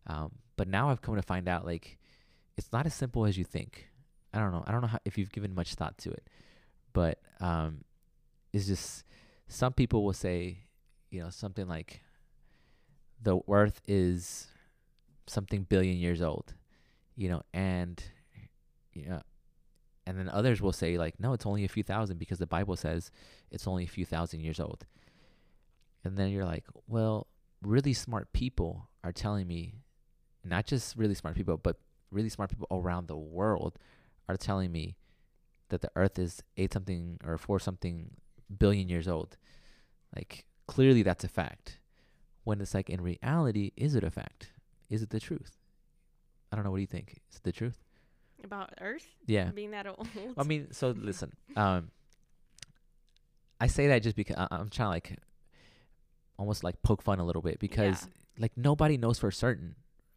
[0.06, 1.98] Um, but now i've come to find out like
[2.56, 3.88] it's not as simple as you think.
[4.34, 6.26] I don't know i don't know how, if you've given much thought to it.
[6.92, 7.84] But um,
[8.52, 9.04] it's just
[9.48, 10.58] some people will say
[11.10, 12.00] you know something like
[13.22, 14.48] the earth is
[15.26, 16.54] something billion years old
[17.16, 18.04] you know and
[18.92, 19.20] you know
[20.06, 22.76] and then others will say like no it's only a few thousand because the bible
[22.76, 23.10] says
[23.50, 24.86] it's only a few thousand years old.
[26.04, 27.26] And then you're like well
[27.62, 29.74] really smart people are telling me
[30.44, 31.76] not just really smart people but
[32.10, 33.78] really smart people around the world
[34.28, 34.96] are telling me
[35.68, 38.12] that the earth is eight something or four something
[38.56, 39.36] billion years old
[40.16, 41.78] like clearly that's a fact
[42.44, 44.52] when it's like in reality is it a fact
[44.88, 45.56] is it the truth
[46.50, 47.78] i don't know what do you think is it the truth
[48.44, 50.06] About Earth yeah being that old.
[50.38, 51.32] I mean, so listen.
[51.56, 51.90] Um,
[53.60, 55.18] I say that just because I, I'm trying to like,
[56.38, 58.12] almost like poke fun a little bit because Yeah.
[58.38, 59.74] like nobody knows for certain.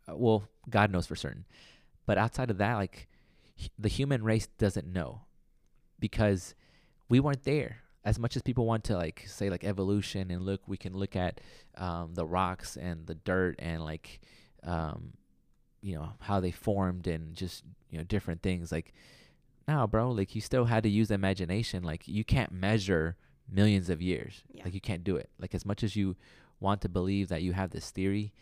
[0.08, 1.46] Uh, well, God knows for certain,
[2.06, 3.08] but outside of that, like,
[3.60, 5.22] h- the human race doesn't know
[6.00, 6.54] because
[7.10, 7.78] we weren't there.
[8.04, 11.16] As much as people want to like say like evolution and look, we can look
[11.16, 11.40] at
[11.78, 14.22] um, the rocks and the dirt and like,
[14.64, 15.14] um,
[15.82, 18.94] you know how they formed and just you know different things like
[19.68, 21.84] no, bro, like you still had to use imagination.
[21.84, 23.16] Like you can't measure
[23.50, 24.44] millions of years.
[24.52, 24.64] Yeah.
[24.66, 25.30] Like you can't do it.
[25.40, 26.16] Like as much as you
[26.60, 28.34] want to believe that you have this theory,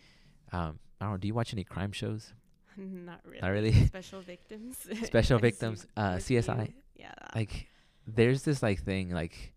[0.51, 1.17] um, I don't know.
[1.17, 2.33] Do you watch any crime shows?
[2.77, 3.41] Not really.
[3.41, 3.85] Not really.
[3.85, 4.77] Special victims.
[5.03, 6.73] Special victims, uh, CSI?
[6.95, 7.13] Yeah.
[7.35, 7.67] Like
[8.15, 9.11] there's this like thing.
[9.11, 9.53] Like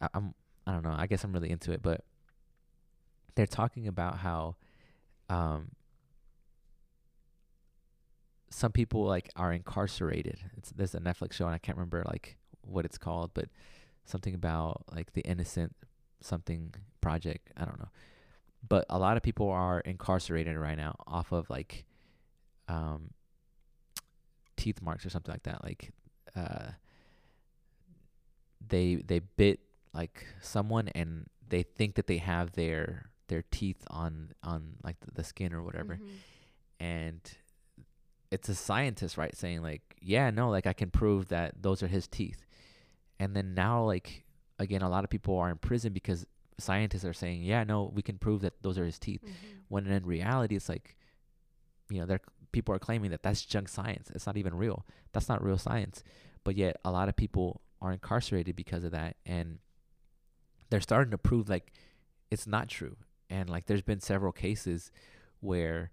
[0.00, 0.34] I, I'm,
[0.66, 0.94] I don't know.
[0.96, 2.04] I guess I'm really into it, but
[3.34, 4.56] they're talking about how,
[5.28, 5.70] um,
[8.50, 10.38] some people like are incarcerated.
[10.56, 13.48] It's there's a Netflix show and I can't remember like what it's called, but
[14.04, 15.74] something about like the innocent
[16.20, 17.50] something project.
[17.56, 17.88] I don't know.
[18.68, 21.84] But a lot of people are incarcerated right now off of like
[22.68, 23.10] um
[24.56, 25.64] teeth marks or something like that.
[25.64, 25.92] Like
[26.36, 26.72] uh
[28.66, 29.60] they they bit
[29.92, 35.10] like someone and they think that they have their their teeth on on like the,
[35.12, 35.96] the skin or whatever.
[35.96, 36.08] Mhm.
[36.78, 37.20] and
[38.30, 41.88] it's a scientist right saying like yeah no like i can prove that those are
[41.88, 42.44] his teeth.
[43.18, 44.24] And then now like
[44.58, 46.26] again a lot of people are in prison because
[46.58, 49.22] scientists are saying yeah no we can prove that those are his teeth.
[49.24, 49.32] Mhm.
[49.68, 50.96] when in reality it's like
[51.90, 52.20] you know there
[52.52, 54.10] people are claiming that that's junk science.
[54.14, 54.84] It's not even real.
[55.12, 56.02] That's not real science.
[56.42, 59.58] But yet a lot of people are incarcerated because of that and
[60.68, 61.72] they're starting to prove like
[62.30, 62.96] it's not true.
[63.28, 64.90] And like there's been several cases
[65.40, 65.90] where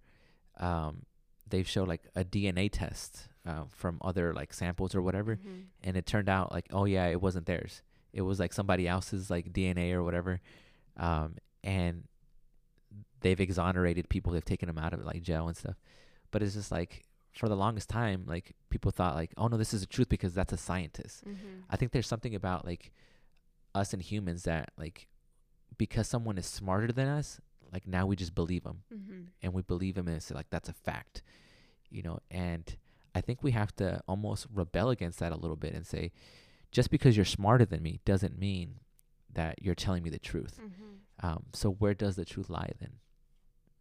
[0.59, 1.03] um
[1.49, 5.65] they've showed like a DNA test uh, from other like samples or whatever Mhm.
[5.83, 7.81] and it turned out like oh yeah it wasn't theirs.
[8.13, 10.41] It was like somebody else's like dna or whatever.
[10.97, 12.03] Um and
[13.21, 14.33] they've exonerated people.
[14.33, 15.75] They've taken them out of like jail and stuff.
[16.31, 17.03] But it's just like
[17.39, 20.33] for the longest time like people thought like oh no this is the truth because
[20.33, 21.23] that's a scientist.
[21.25, 21.63] Mhm.
[21.69, 22.91] i think there's something about like
[23.75, 25.07] us and humans that like
[25.77, 27.39] because someone is smarter than us
[27.71, 29.27] like now we just believe them Mhm.
[29.43, 31.21] and we believe them and it's like that's a fact
[31.89, 32.19] you know?
[32.31, 32.75] And
[33.15, 36.11] i think we have to almost rebel against that a little bit and say
[36.71, 38.79] just because you're smarter than me doesn't mean
[39.33, 40.59] that you're telling me the truth.
[40.61, 40.97] Mhm.
[41.23, 42.93] um, so where does the truth lie then?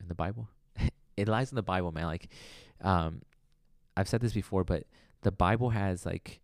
[0.00, 0.48] In the bible?
[1.16, 2.04] It lies in the bible man.
[2.06, 2.28] Like
[2.82, 3.22] um,
[3.96, 4.84] i've said this before but
[5.22, 6.40] the bible has like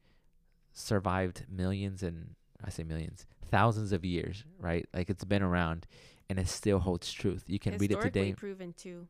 [0.73, 2.35] survived millions and
[2.65, 5.87] i say millions thousands of years right like it's been around
[6.31, 9.07] and it still holds truth you can read it today proven too.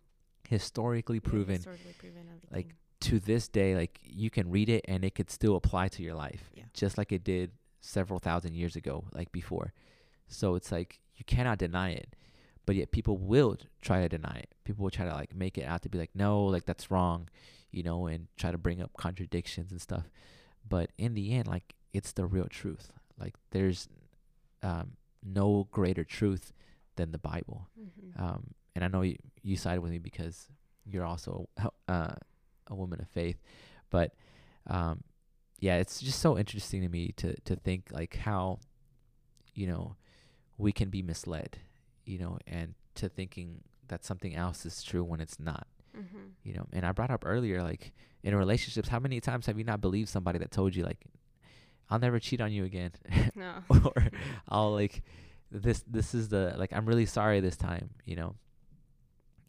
[0.49, 2.73] historically Yeah, proven historically proven everything.
[3.01, 6.15] to this day like you can read it and it could still apply to your
[6.15, 6.65] life Yeah.
[6.75, 9.73] just like it did several thousand years ago like before
[10.27, 12.15] so it's like you cannot deny it
[12.67, 14.55] but yet people will try to deny it.
[14.63, 17.29] People will try to like make it out to be like, no, like that's wrong,
[17.73, 20.11] you know, and try to bring up contradictions and stuff.
[20.69, 22.93] But in the end, like it's the real truth.
[23.19, 23.89] Like there's
[24.63, 24.93] um,
[25.25, 26.53] no greater truth
[26.97, 27.69] than the Bible.
[27.81, 28.23] Mm-hmm.
[28.23, 30.49] Um, and I know you, you sided with me because
[30.87, 31.49] you're also
[31.89, 32.15] uh,
[32.69, 33.37] a woman of faith,
[33.91, 34.15] but
[34.67, 35.03] um,
[35.59, 38.59] yeah, it's just so interesting to me to to think like how
[39.55, 39.97] you know
[40.59, 41.59] we can be misled,
[42.05, 45.67] you know, and to thinking that something else is true when it's not,
[45.97, 46.27] Mm-hmm.
[46.45, 46.67] you know.
[46.73, 50.09] And I brought up earlier, like in relationships, how many times have you not believed
[50.09, 51.05] somebody that told you like,
[51.91, 52.93] "I'll never cheat on you again,"
[53.35, 53.55] No.
[53.71, 53.93] or
[54.49, 55.03] I'll like
[55.51, 58.37] this this is the like I'm really sorry this time, you know.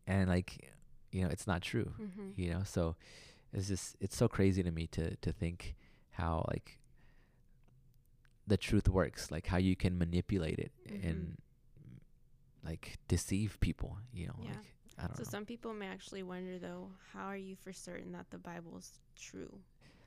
[0.07, 0.73] And like
[1.11, 2.29] you know, it's not true, Mm-hmm.
[2.35, 2.63] you know.
[2.65, 2.95] So
[3.53, 5.75] it's just it's so crazy to me to to think
[6.11, 6.79] how like
[8.45, 11.09] the truth works, like how you can manipulate it Mhm.
[11.09, 11.37] and
[12.65, 14.35] like deceive people, you know.
[14.41, 14.49] Yeah.
[14.51, 15.29] Like I don't So know.
[15.29, 19.59] some people may actually wonder though, how are you for certain that the Bible's true?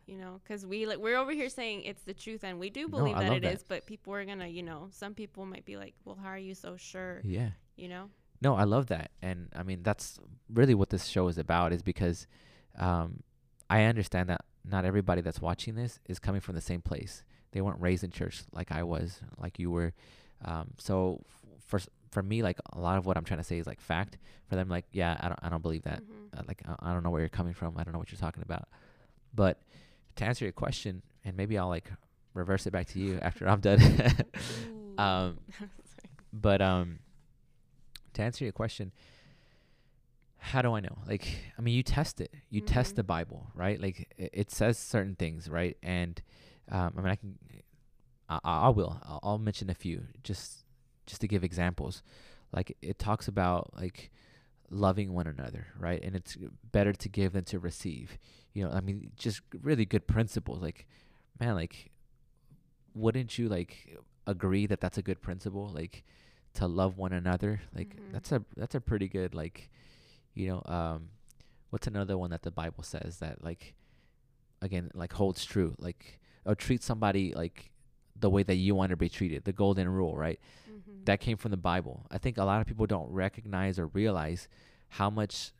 [0.06, 2.88] You know, because we like we're over here saying it's the truth, and we do
[2.88, 3.54] believe I that it that.
[3.54, 3.64] is.
[3.64, 6.54] But people are gonna, you know, some people might be like, well, how are you
[6.54, 7.20] so sure?
[7.24, 7.50] yeah.
[7.76, 8.08] You know?
[8.40, 10.18] No, I love that, and I mean that's
[10.48, 11.72] really what this show is about.
[11.72, 12.26] Is because
[12.78, 13.24] um,
[13.68, 17.24] I understand that not everybody that's watching this is coming from the same place.
[17.52, 19.92] They weren't raised in church like I was, like you were.
[20.44, 21.80] Um, so f- for
[22.16, 24.16] for me, like a lot of what I'm trying to say is like fact.
[24.48, 26.00] For them, like yeah, I don't I don't believe that.
[26.02, 26.38] Mhm.
[26.38, 27.76] Uh, like I, I don't know where you're coming from.
[27.76, 28.68] I don't know what you're talking about.
[29.34, 29.58] But
[30.16, 31.90] to answer your question, and maybe I'll like
[32.32, 33.80] reverse it back to you after I'm done.
[34.98, 35.40] Um,
[36.32, 37.00] but um,
[38.14, 38.92] to answer your question,
[40.38, 40.96] how do I know?
[41.06, 41.26] Like,
[41.58, 42.32] I mean, you test it.
[42.48, 42.96] You test Mhm.
[42.96, 43.78] the Bible, right?
[43.80, 45.76] Like, it, it says certain things, right?
[45.82, 46.22] And
[46.70, 47.38] um, I mean, I can,
[48.28, 48.98] I, I I will.
[49.04, 50.64] I'll, I'll mention a few just
[51.06, 52.02] just to give examples.
[52.52, 54.10] Like, it talks about like
[54.70, 56.02] loving one another, right?
[56.02, 56.36] And it's
[56.72, 58.18] better to give than to receive.
[58.52, 60.62] You know, I mean, just really good principles.
[60.62, 60.86] Like,
[61.38, 61.90] man, like,
[62.94, 65.68] wouldn't you like agree that that's a good principle?
[65.68, 66.04] Like,
[66.54, 67.60] to love one another.
[67.74, 68.12] Like, Mhm.
[68.12, 69.70] that's a that's a pretty good like,
[70.34, 71.10] you know, um,
[71.70, 73.74] what's another one that the Bible says that like,
[74.62, 75.74] again, like holds true.
[75.78, 77.70] Like, or treat somebody like
[78.20, 79.44] the way that you want to be treated.
[79.44, 80.40] The golden rule, right?
[80.70, 81.04] Mhm.
[81.06, 82.04] that came from the Bible.
[82.10, 84.48] I think a lot of people don't recognize or realize
[84.88, 85.52] how much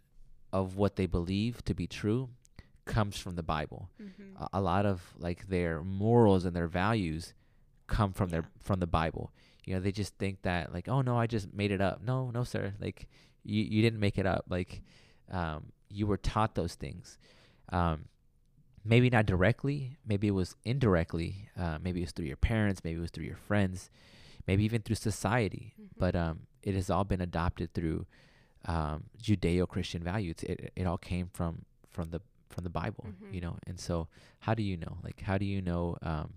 [0.53, 2.31] of what they believe to be true
[2.85, 3.89] comes from the Bible.
[4.03, 4.37] Mhm.
[4.41, 7.35] A, a lot of like their morals and their values
[7.87, 9.33] come from their from the Bible.
[9.65, 12.01] You know, they just think that like, oh no, I just made it up.
[12.03, 12.75] No, no, sir.
[12.81, 13.09] Like
[13.45, 14.45] you you didn't make it up.
[14.49, 14.83] Like
[15.31, 17.19] um, you were taught those things.
[17.71, 18.05] Um,
[18.87, 19.97] maybe not directly.
[20.07, 21.49] Maybe it was indirectly.
[21.59, 22.83] Uh, maybe it was through your parents.
[22.85, 23.91] Maybe it was through your friends.
[24.47, 25.89] Maybe even through society Mhm.
[25.99, 28.07] but um, it has all been adopted through
[28.67, 30.37] um, Judeo-Christian values.
[30.43, 32.21] It it all came from from the
[32.51, 33.43] from the Bible, you Mhm.
[33.43, 33.57] know.
[33.67, 34.09] And so,
[34.41, 34.99] how do you know?
[35.03, 36.35] Like, how do you know um,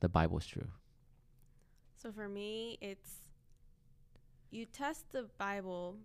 [0.00, 0.68] the Bible's true?
[1.96, 3.22] So for me, it's
[4.50, 5.96] you test the Bible,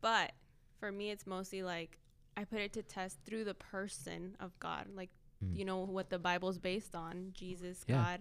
[0.00, 0.32] but
[0.78, 1.98] for me, it's mostly like
[2.36, 5.10] I put it to test through the person of God, like
[5.42, 5.56] Mm.
[5.56, 8.16] you know what the Bible's based on, Jesus, Yeah.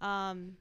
[0.00, 0.06] God.
[0.06, 0.56] Um,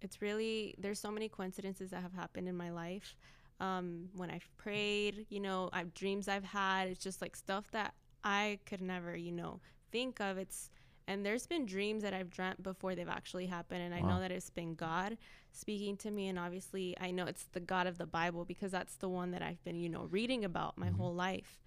[0.00, 3.16] it's really there's so many coincidences that have happened in my life.
[3.60, 6.88] Um, when I've prayed, you know, I've dreams I've had.
[6.88, 7.92] It's just like stuff that
[8.24, 9.60] I could never, you know,
[9.92, 10.38] think of.
[10.38, 10.70] It's
[11.06, 14.30] and there's been dreams that I've dreamt before they've actually happened, and I know that
[14.30, 15.18] it's been God
[15.52, 16.28] speaking to me.
[16.28, 19.42] And obviously, I know it's the God of the Bible because that's the one that
[19.42, 20.96] I've been, you know, reading about my Mhm.
[20.96, 21.60] whole life.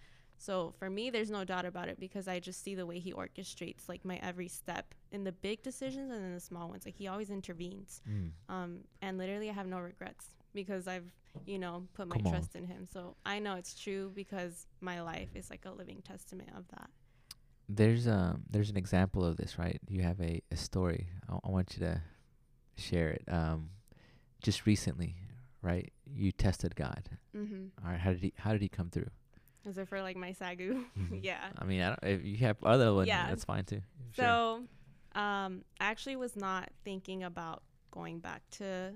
[0.44, 3.14] So for me, there's no doubt about it because I just see the way he
[3.14, 6.84] orchestrates like my every step in the big decisions and in the small ones.
[6.86, 8.02] Like he always intervenes.
[8.10, 8.32] Mm.
[8.50, 11.10] Um, and literally, I have no regrets because I've,
[11.46, 12.34] you know, put my Come on.
[12.34, 12.86] trust in him.
[12.92, 16.90] So I know it's true because my life is like a living testament of that.
[17.70, 19.80] There's um there's an example of this, right?
[19.88, 21.08] You have a, a story.
[21.30, 22.02] I, I want you to
[22.76, 23.24] share it.
[23.30, 23.70] Um,
[24.42, 25.16] just recently,
[25.62, 25.94] right?
[26.06, 27.04] You tested God.
[27.34, 27.86] Mm-hmm.
[27.86, 28.00] All right.
[28.02, 29.10] How did he How did he come through?
[29.66, 30.84] Is it for like my SAGU?
[31.22, 31.40] Yeah.
[31.58, 33.28] I mean, I don't, if you have other one, Yeah.
[33.28, 33.82] that's fine too.
[34.16, 34.26] Sure.
[34.26, 38.94] So, um, I actually was not thinking about going back to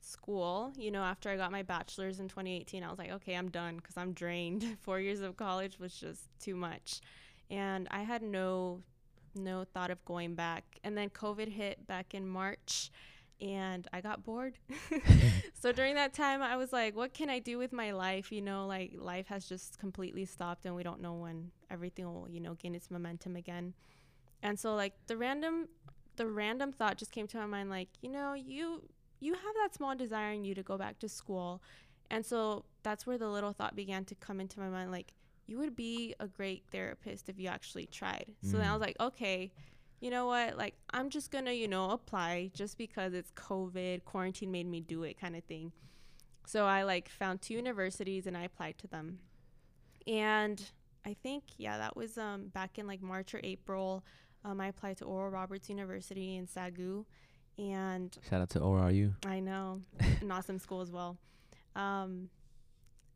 [0.00, 0.72] school.
[0.76, 3.76] You know, after I got my bachelor's in 2018, I was like, okay, I'm done
[3.76, 4.64] because I'm drained.
[4.80, 7.00] Four years of college was just too much,
[7.50, 8.82] and I had no
[9.36, 10.64] no thought of going back.
[10.82, 12.90] And then COVID hit back in March.
[13.40, 14.58] And I got bored.
[15.54, 18.30] so during that time, I was like, what can I do with my life?
[18.32, 22.28] You know, like life has just completely stopped and we don't know when everything will,
[22.28, 23.74] you know, gain its momentum again.
[24.42, 25.68] And so like the random
[26.16, 28.82] the random thought just came to my mind like, you know, you
[29.20, 31.62] you have that small desire in you to go back to school
[32.10, 35.12] And so that's where the little thought began to come into my mind like,
[35.46, 38.34] you would be a great therapist if you actually tried.
[38.42, 38.72] So then I Mm.
[38.72, 39.52] was like, okay,
[40.00, 40.56] you know what?
[40.56, 45.02] Like, I'm just to, you know, apply just because it's COVID, quarantine made me do
[45.02, 45.72] it kind of thing.
[46.46, 49.18] So I like found two universities and I applied to them.
[50.06, 50.62] And
[51.04, 54.04] I think, yeah, that was um, back in like March or April.
[54.44, 57.04] Um, I applied to Oral Roberts University in SAGU.
[57.58, 59.14] And Shout out to ORU.
[59.26, 59.82] I know,
[60.22, 61.18] an awesome school as well.
[61.76, 62.30] Um,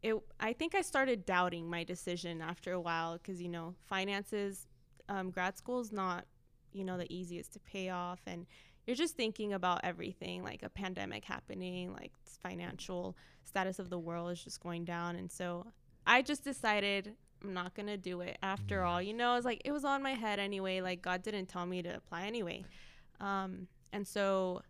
[0.02, 4.66] it, I think I started doubting my decision after a while because you know finances,
[5.08, 6.26] um, grad school is not,
[6.74, 8.46] you know, the easiest to pay off, and
[8.86, 12.12] you're just thinking about everything like a pandemic happening, like
[12.42, 15.66] financial status of the world is just going down, and so
[16.06, 18.36] I just decided I'm not gonna do it.
[18.42, 18.86] After Mm.
[18.86, 20.80] all, you know, it's like it was on my head anyway.
[20.80, 22.64] Like God didn't tell me to apply anyway,
[23.20, 24.62] um, and so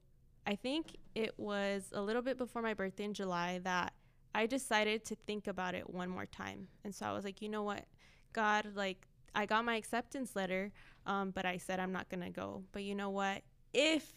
[0.47, 3.95] I think it was a little bit before my birthday in July that
[4.35, 6.69] I decided to think about it one more time.
[6.83, 7.87] And so I was like, you know what,
[8.33, 10.72] God, like I got my acceptance letter,
[11.07, 12.62] um, but I said I'm not gonna go.
[12.72, 13.43] But you know what?
[13.72, 14.12] If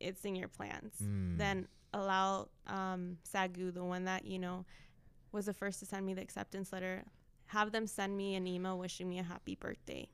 [0.00, 1.38] it's in your plans, Mm.
[1.38, 4.64] then allow um, SAGU, the one that you know
[5.32, 7.04] was the first to send me the acceptance letter,
[7.46, 10.08] have them send me an email wishing me a happy birthday.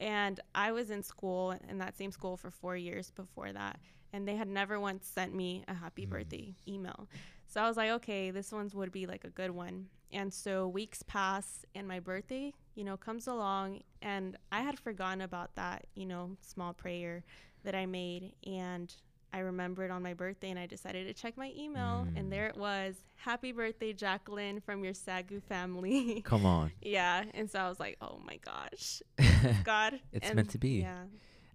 [0.00, 3.80] And I was in school in that same school for four years before that,
[4.12, 6.10] and they had never once sent me a happy Mm.
[6.10, 7.08] birthday email.
[7.46, 9.88] So I was like, okay, this one's would be like a good one.
[10.12, 15.20] And so weeks pass, and my birthday, you know, comes along, and I had forgotten
[15.22, 17.24] about that, you know, small prayer
[17.64, 18.94] that I made, and
[19.32, 22.16] I remembered on my birthday, and I decided to check my email, Mm.
[22.16, 26.70] and there it was, "Happy birthday, Jacquelyn, from your SAGU family." Come on.
[26.80, 29.02] yeah, and so I was like, "Oh my gosh,
[29.64, 30.80] God, It's And meant to be.
[30.82, 31.04] Yeah,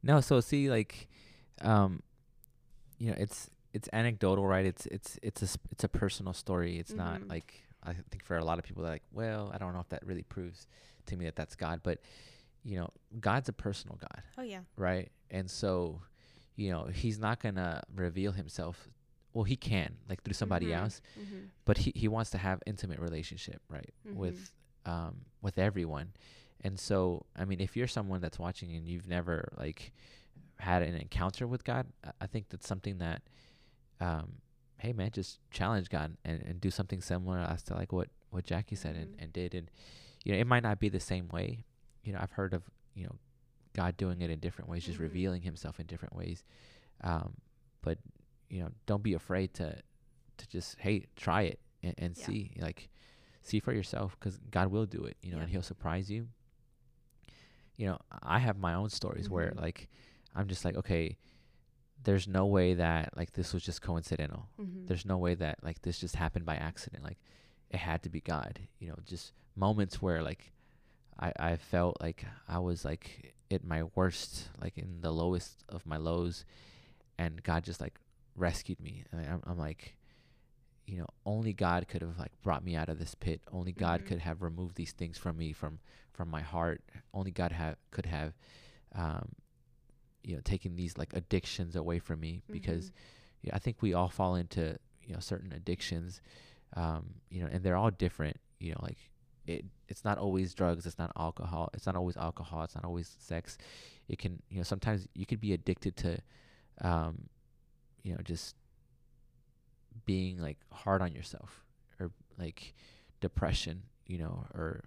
[0.04, 1.08] No, so see, like,
[1.62, 2.04] um,
[3.00, 4.66] you know, it's it's anecdotal, right?
[4.66, 6.78] It's it's it's a sp- it's a personal story.
[6.80, 7.30] It's not Mhm.
[7.30, 9.90] like I think for a lot of people, they're like, well, I don't know if
[9.90, 10.68] that really proves
[11.08, 12.00] to me that that's God, but
[12.64, 12.90] you know,
[13.20, 15.12] God's a personal God, oh yeah, right?
[15.30, 16.02] And so,
[16.56, 18.88] you know, He's not gonna reveal Himself.
[19.34, 20.78] Well, He can, like through somebody Mhm.
[20.82, 21.46] else, mm-hmm.
[21.66, 24.16] but He He wants to have intimate relationship, right, Mhm.
[24.16, 24.54] with
[24.86, 26.14] um with everyone.
[26.62, 29.92] And so, I mean, if you're someone that's watching and you've never like
[30.60, 31.88] had an encounter with God,
[32.22, 33.22] I- think that's something that,
[34.00, 34.36] um,
[34.78, 38.46] hey man, just challenge God and, and do something similar as to like what what
[38.46, 39.22] Jacky said and, Mhm.
[39.24, 39.54] and did.
[39.54, 39.70] And
[40.24, 41.66] you know, it might not be the same way.
[42.04, 42.64] You know, I've heard of
[42.96, 43.16] you know
[43.74, 45.04] God doing it in different ways, just Mhm.
[45.04, 46.44] revealing Himself in different ways.
[47.02, 47.38] Um,
[47.82, 47.98] but
[48.50, 49.82] you know, don't be afraid to
[50.38, 52.26] to just hey, try it and, and Yeah.
[52.26, 52.90] see like
[53.42, 55.18] see for yourself because God will do it.
[55.22, 55.44] You know, Yeah.
[55.44, 56.30] and He'll surprise you.
[57.76, 59.62] You know, I have my own stories where Mhm.
[59.62, 59.90] like
[60.36, 61.18] I'm just like okay.
[62.04, 64.88] There's no way that like this was just coincidental Mm-hmm.
[64.88, 67.18] there's no way that like this just happened by accident like
[67.70, 70.52] it had to be god you know just moments where like
[71.20, 75.86] i i felt like i was like at my worst like in the lowest of
[75.86, 76.46] my lows
[77.18, 78.00] and god just like
[78.36, 79.96] rescued me and i'm, I'm like
[80.88, 84.02] you know only god could have like brought me out of this pit only god
[84.02, 84.06] Mhm.
[84.06, 85.80] could have removed these things from me from
[86.14, 86.82] from my heart
[87.14, 88.34] only god have could have
[88.96, 89.30] um
[90.24, 92.98] you know taken these like addictions away from me because Mm-hmm.
[93.44, 96.22] yeah, I think we all fall into you know certain addictions,
[96.76, 98.38] um, you know, and they're all different.
[98.60, 98.98] You know, like
[99.46, 103.16] it, it's not always drugs, it's not alcohol, it's not always alcohol, it's not always
[103.20, 103.58] sex.
[104.08, 106.18] It can, you know, sometimes you could be addicted to,
[106.82, 107.30] um,
[108.04, 108.56] you know, just
[110.06, 111.64] being like hard on yourself
[112.00, 112.74] or like
[113.22, 114.84] depression, you know, or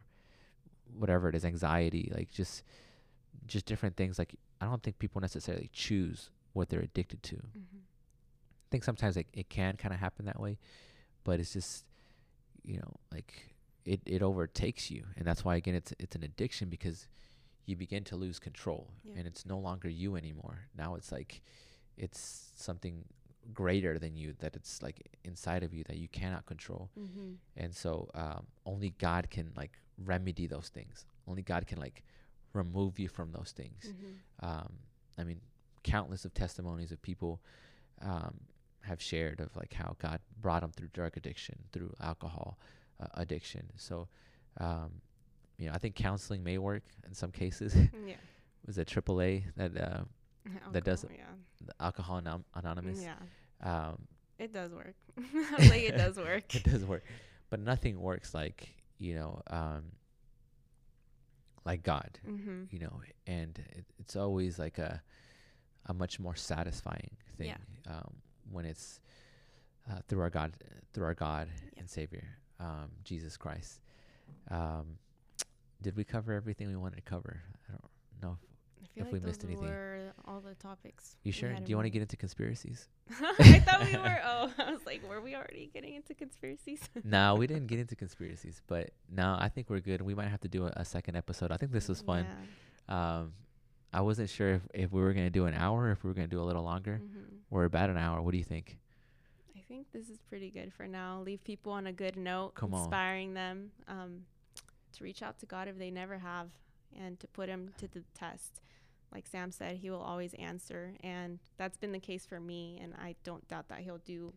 [0.98, 2.62] whatever it is, anxiety, like just
[3.46, 4.18] just different things.
[4.18, 7.36] Like I don't think people necessarily choose what they're addicted to.
[7.36, 7.78] Mm-hmm.
[7.78, 10.58] I think sometimes it, it can kind of happen that way,
[11.24, 11.84] but it's just,
[12.64, 13.55] you know, like
[13.86, 15.04] it, it overtakes you.
[15.16, 17.08] And that's why, again, it's, it's an addiction because
[17.64, 19.14] you begin to lose control Yeah.
[19.18, 20.66] and it's no longer you anymore.
[20.76, 21.40] Now it's like,
[21.96, 23.04] it's something
[23.54, 26.90] greater than you that it's like inside of you that you cannot control.
[27.00, 27.32] Mm-hmm.
[27.56, 31.06] And so, um, only God can like remedy those things.
[31.26, 32.02] Only God can like
[32.52, 34.46] remove you from those things Mm-hmm.
[34.46, 34.72] um,
[35.18, 35.40] I mean,
[35.82, 37.40] countless of testimonies of people
[38.02, 38.34] um,
[38.82, 42.58] have shared of like how God brought them through drug addiction, through alcohol
[43.00, 43.66] uh, addiction.
[43.76, 44.08] So,
[44.58, 44.90] um,
[45.58, 47.74] you know, I think counseling may work in some cases.
[48.06, 48.14] Yeah.
[48.66, 50.00] Was it AAA that uh,
[50.72, 51.16] That does- Alcohol,
[51.64, 51.72] Yeah.
[51.80, 53.00] Alcohol Anonymous?
[53.02, 53.14] Yeah.
[53.62, 54.06] Um,
[54.38, 54.94] It does work.
[55.58, 56.54] Like it does work.
[56.54, 57.04] it does work,
[57.48, 58.68] but nothing works like
[58.98, 59.84] you know, um,
[61.64, 62.18] like God.
[62.28, 62.64] Mm-hmm.
[62.70, 65.02] you know, and it, it's always like a
[65.86, 67.94] a much more satisfying thing Yeah.
[67.94, 68.14] um,
[68.50, 69.00] when it's
[69.88, 70.52] uh, through our God,
[70.92, 71.72] through our God Yep.
[71.78, 72.24] and Savior,
[72.60, 73.80] um, Jesus Christ.
[74.50, 74.98] Um,
[75.82, 77.42] did we cover everything we wanted to cover?
[77.68, 77.82] I don't
[78.22, 78.38] know.
[78.82, 79.64] I feel If like we missed anything.
[79.68, 81.16] were all the topics.
[81.22, 81.52] You sure?
[81.52, 82.88] Do you want to get into conspiracies?
[83.38, 84.20] I thought we were.
[84.28, 86.80] Oh, I was like, were we already getting into conspiracies?
[87.04, 90.02] no, we didn't get into conspiracies, but no, I think we're good.
[90.02, 91.50] We might have to do a, a second episode.
[91.52, 92.26] I think this was fun.
[92.88, 93.18] Yeah.
[93.18, 93.32] Um,
[93.92, 96.26] I wasn't sure if, if we were gonna do an hour, if we were gonna
[96.26, 97.00] do a little longer.
[97.02, 97.38] Mhm.
[97.50, 98.20] We're about an hour.
[98.20, 98.78] What do you think?
[99.66, 101.22] I think this is pretty good for now.
[101.24, 102.82] Leave people on a good note, Come on.
[102.82, 104.20] inspiring them um,
[104.96, 106.48] to reach out to God if they never have,
[106.96, 108.60] and to put Him to the test.
[109.12, 112.78] Like Sam said, He will always answer, and that's been the case for me.
[112.80, 114.32] And I don't doubt that He'll do.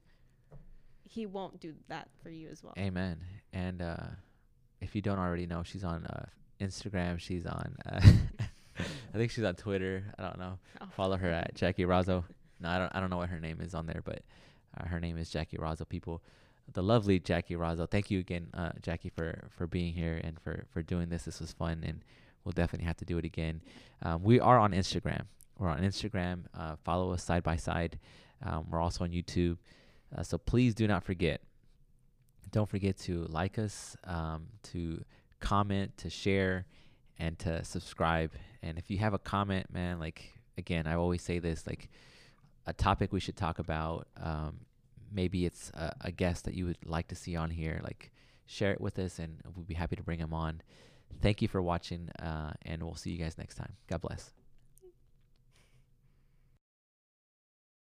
[1.03, 2.73] He won't do that for you as well.
[2.77, 3.17] Amen.
[3.53, 3.97] And uh,
[4.82, 6.25] if you don't already know, she's on uh,
[6.59, 7.19] Instagram.
[7.19, 7.75] She's on.
[7.86, 8.01] Uh,
[9.13, 10.05] I think she's on Twitter.
[10.17, 10.57] I don't know.
[10.82, 10.88] Oh.
[10.95, 12.23] Follow her at Jacky Razo.
[12.59, 12.95] No, I don't.
[12.95, 14.23] I don't know what her name is on there, but
[14.78, 15.88] uh, her name is Jacky Razo.
[15.88, 16.22] People,
[16.74, 17.89] the lovely Jacky Razo.
[17.89, 21.24] Thank you again, uh, Jacky, for for being here and for for doing this.
[21.24, 22.03] This was fun, and
[22.43, 23.61] we'll definitely have to do it again.
[24.01, 25.24] Um, we are on Instagram.
[25.57, 26.43] We're on Instagram.
[26.57, 27.99] Uh, follow us side by side.
[28.41, 29.57] Um, we're also on YouTube.
[30.15, 31.41] Uh, so please do not forget.
[32.51, 35.03] Don't forget to like us, um, to
[35.39, 36.65] comment, to share,
[37.20, 38.32] and to subscribe.
[38.63, 41.89] And if you have a comment, man, like again, I always say this, like
[42.70, 44.07] a topic we should talk about.
[44.15, 44.59] Um,
[45.11, 47.82] maybe it's a, a guest that you would like to see on here.
[47.84, 48.11] Like
[48.45, 50.61] share it with us, and we'll be happy to bring him on.
[51.22, 53.74] Thank you for watching, uh, and we'll see you guys next time.
[53.88, 54.38] God bless.